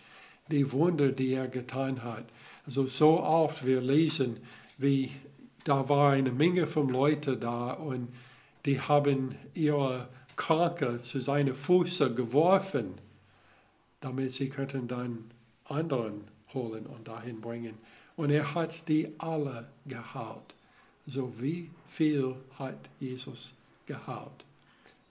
Die 0.52 0.72
Wunder, 0.72 1.12
die 1.12 1.34
er 1.34 1.48
getan 1.48 2.04
hat. 2.04 2.26
Also 2.66 2.86
so 2.88 3.22
oft 3.22 3.66
wir 3.66 3.82
lesen, 3.82 4.38
wie 4.78 5.12
da 5.64 5.88
war 5.90 6.12
eine 6.12 6.32
Menge 6.32 6.68
von 6.68 6.90
Leuten 6.90 7.40
da 7.40 7.72
und 7.74 8.10
die 8.66 8.80
haben 8.80 9.36
ihre 9.54 10.10
Kranke 10.36 10.98
zu 11.00 11.20
seinen 11.20 11.54
Füßen 11.54 12.16
geworfen, 12.16 12.94
damit 14.00 14.32
sie 14.32 14.50
könnten 14.50 14.88
dann 14.88 15.26
anderen 15.66 16.24
holen 16.54 16.86
und 16.86 17.08
dahin 17.08 17.42
bringen. 17.42 17.78
Und 18.16 18.32
er 18.32 18.54
hat 18.56 18.88
die 18.88 19.14
alle 19.18 19.68
geheilt. 19.86 20.56
So 21.06 21.34
wie 21.40 21.70
viel 21.88 22.36
hat 22.58 22.90
Jesus 23.00 23.54
geheilt? 23.86 24.46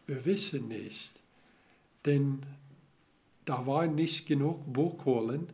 Wir 0.07 0.25
wissen 0.25 0.69
nicht, 0.69 1.21
denn 2.07 2.43
da 3.49 3.67
war 3.67 3.87
nicht 3.87 4.27
genug 4.27 4.71
Buchholen, 4.71 5.47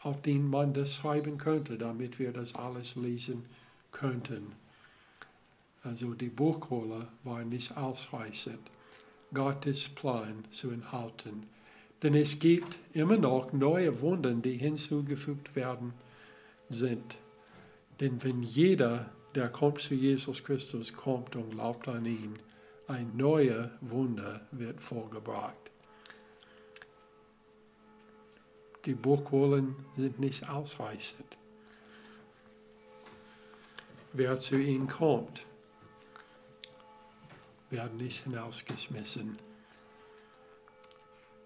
auf 0.00 0.20
denen 0.20 0.50
man 0.50 0.74
das 0.74 0.96
schreiben 0.96 1.38
könnte, 1.38 1.78
damit 1.78 2.18
wir 2.18 2.30
das 2.30 2.54
alles 2.54 2.94
lesen 2.94 3.46
könnten. 3.90 4.52
Also 5.82 6.12
die 6.12 6.28
Buchholer 6.28 7.08
waren 7.24 7.48
nicht 7.48 7.74
ausreichend, 7.74 8.60
Gottes 9.32 9.88
Plan 9.88 10.44
zu 10.50 10.70
enthalten. 10.70 11.44
Denn 12.02 12.12
es 12.12 12.38
gibt 12.38 12.78
immer 12.92 13.16
noch 13.16 13.54
neue 13.54 14.02
Wunder, 14.02 14.34
die 14.34 14.58
hinzugefügt 14.58 15.56
werden 15.56 15.94
sind. 16.68 17.16
Denn 18.00 18.22
wenn 18.22 18.42
jeder 18.42 19.10
der 19.34 19.48
kommt 19.48 19.80
zu 19.80 19.94
Jesus 19.94 20.44
Christus, 20.44 20.92
kommt 20.92 21.34
und 21.34 21.52
glaubt 21.52 21.88
an 21.88 22.04
ihn, 22.04 22.34
ein 22.88 23.16
neuer 23.16 23.70
Wunder 23.80 24.46
wird 24.50 24.82
vorgebracht. 24.82 25.67
Die 28.84 28.94
Buchrollen 28.94 29.76
sind 29.96 30.18
nicht 30.18 30.48
ausreichend. 30.48 31.38
wer 34.18 34.36
zu 34.38 34.56
ihm 34.56 34.88
kommt, 34.88 35.44
werden 37.70 37.98
nicht 37.98 38.24
hinausgeschmissen. 38.24 39.38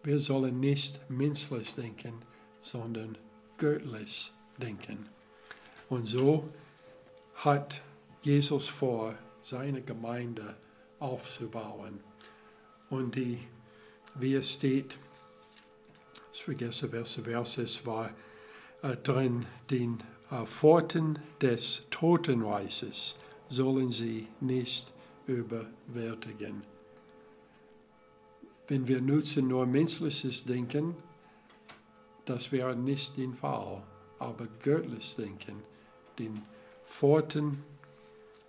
Wir 0.02 0.18
sollen 0.18 0.58
nicht 0.58 1.08
menschlich 1.10 1.74
denken, 1.74 2.14
sondern 2.62 3.18
göttlich 3.58 4.32
denken. 4.56 5.08
Und 5.88 6.06
so 6.06 6.48
hat 7.34 7.82
Jesus 8.22 8.68
vor, 8.68 9.14
seine 9.42 9.82
Gemeinde 9.82 10.56
aufzubauen. 10.98 12.00
Und 12.90 13.16
die, 13.16 13.40
wie 14.14 14.34
es 14.34 14.52
steht, 14.52 14.98
ich 16.32 16.42
vergesse, 16.42 16.90
welche 16.92 17.22
Verse 17.22 17.62
es 17.62 17.84
war, 17.86 18.10
äh, 18.82 18.96
drin, 18.96 19.46
den 19.70 20.02
äh, 20.30 20.44
Pforten 20.46 21.18
des 21.40 21.84
Totenreiches 21.90 23.18
sollen 23.48 23.90
sie 23.90 24.28
nicht 24.40 24.92
überwältigen. 25.26 26.62
Wenn 28.66 28.88
wir 28.88 29.00
nutzen 29.00 29.48
nur 29.48 29.66
menschliches 29.66 30.44
Denken, 30.44 30.96
das 32.24 32.52
wäre 32.52 32.74
nicht 32.74 33.18
der 33.18 33.32
Fall, 33.32 33.82
aber 34.18 34.46
göttliches 34.62 35.16
Denken, 35.16 35.62
den 36.18 36.42
Pforten 36.86 37.62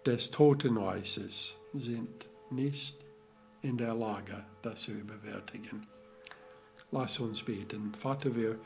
des 0.06 0.32
Totenreiches 0.32 1.58
sind 1.74 2.30
nicht 2.50 3.04
in 3.62 3.78
der 3.78 3.94
Lage, 3.94 4.46
das 4.62 4.84
zu 4.84 4.92
überwältigen. 4.92 5.93
Lass 6.94 7.18
uns 7.20 7.42
beten. 7.42 7.92
Vater, 7.98 8.36
wir 8.36 8.60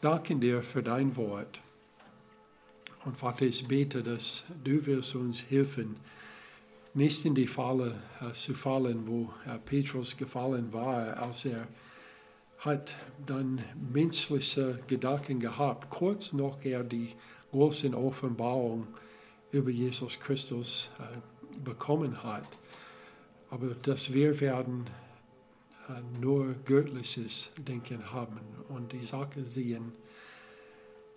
danken 0.00 0.40
dir 0.40 0.60
für 0.60 0.82
dein 0.82 1.16
Wort. 1.16 1.60
Und 3.04 3.16
Vater, 3.16 3.44
ich 3.44 3.68
bete, 3.68 4.02
dass 4.02 4.42
du 4.64 4.84
wirst 4.86 5.14
uns 5.14 5.44
helfen, 5.48 5.94
nicht 6.94 7.24
in 7.24 7.36
die 7.36 7.46
Falle 7.46 7.94
uh, 8.20 8.32
zu 8.32 8.54
fallen, 8.54 9.06
wo 9.06 9.20
uh, 9.20 9.58
Petrus 9.64 10.16
gefallen 10.16 10.72
war, 10.72 11.16
als 11.18 11.44
er 11.44 11.68
hat 12.58 12.92
dann 13.24 13.60
menschliche 13.92 14.80
Gedanken 14.88 15.38
gehabt, 15.38 15.90
kurz 15.90 16.32
noch 16.32 16.64
er 16.64 16.82
die 16.82 17.14
große 17.52 17.96
Offenbarung 17.96 18.88
über 19.52 19.70
Jesus 19.70 20.18
Christus 20.18 20.90
uh, 20.98 21.60
bekommen 21.62 22.24
hat. 22.24 22.48
Aber 23.48 23.76
dass 23.76 24.12
wir 24.12 24.40
werden 24.40 24.90
nur 26.20 26.54
göttliches 26.64 27.50
Denken 27.56 28.12
haben 28.12 28.40
und 28.68 28.92
die 28.92 29.04
Sache 29.04 29.44
sehen, 29.44 29.92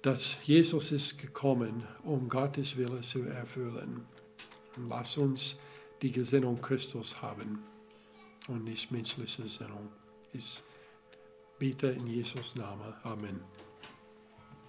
dass 0.01 0.38
Jesus 0.45 0.91
ist 0.91 1.19
gekommen, 1.19 1.84
um 2.03 2.28
Gottes 2.28 2.76
Wille 2.78 3.01
zu 3.01 3.24
erfüllen. 3.24 4.05
Und 4.76 4.89
lass 4.89 5.17
uns 5.17 5.57
die 6.01 6.11
Gesinnung 6.11 6.61
Christus 6.61 7.21
haben 7.21 7.63
und 8.47 8.65
nicht 8.65 8.91
menschliche 8.91 9.43
Gesinnung. 9.43 9.89
Ich 10.34 10.61
bitte 11.57 11.88
in 11.88 12.07
Jesus 12.07 12.55
Namen. 12.55 12.93
Amen. 13.03 13.62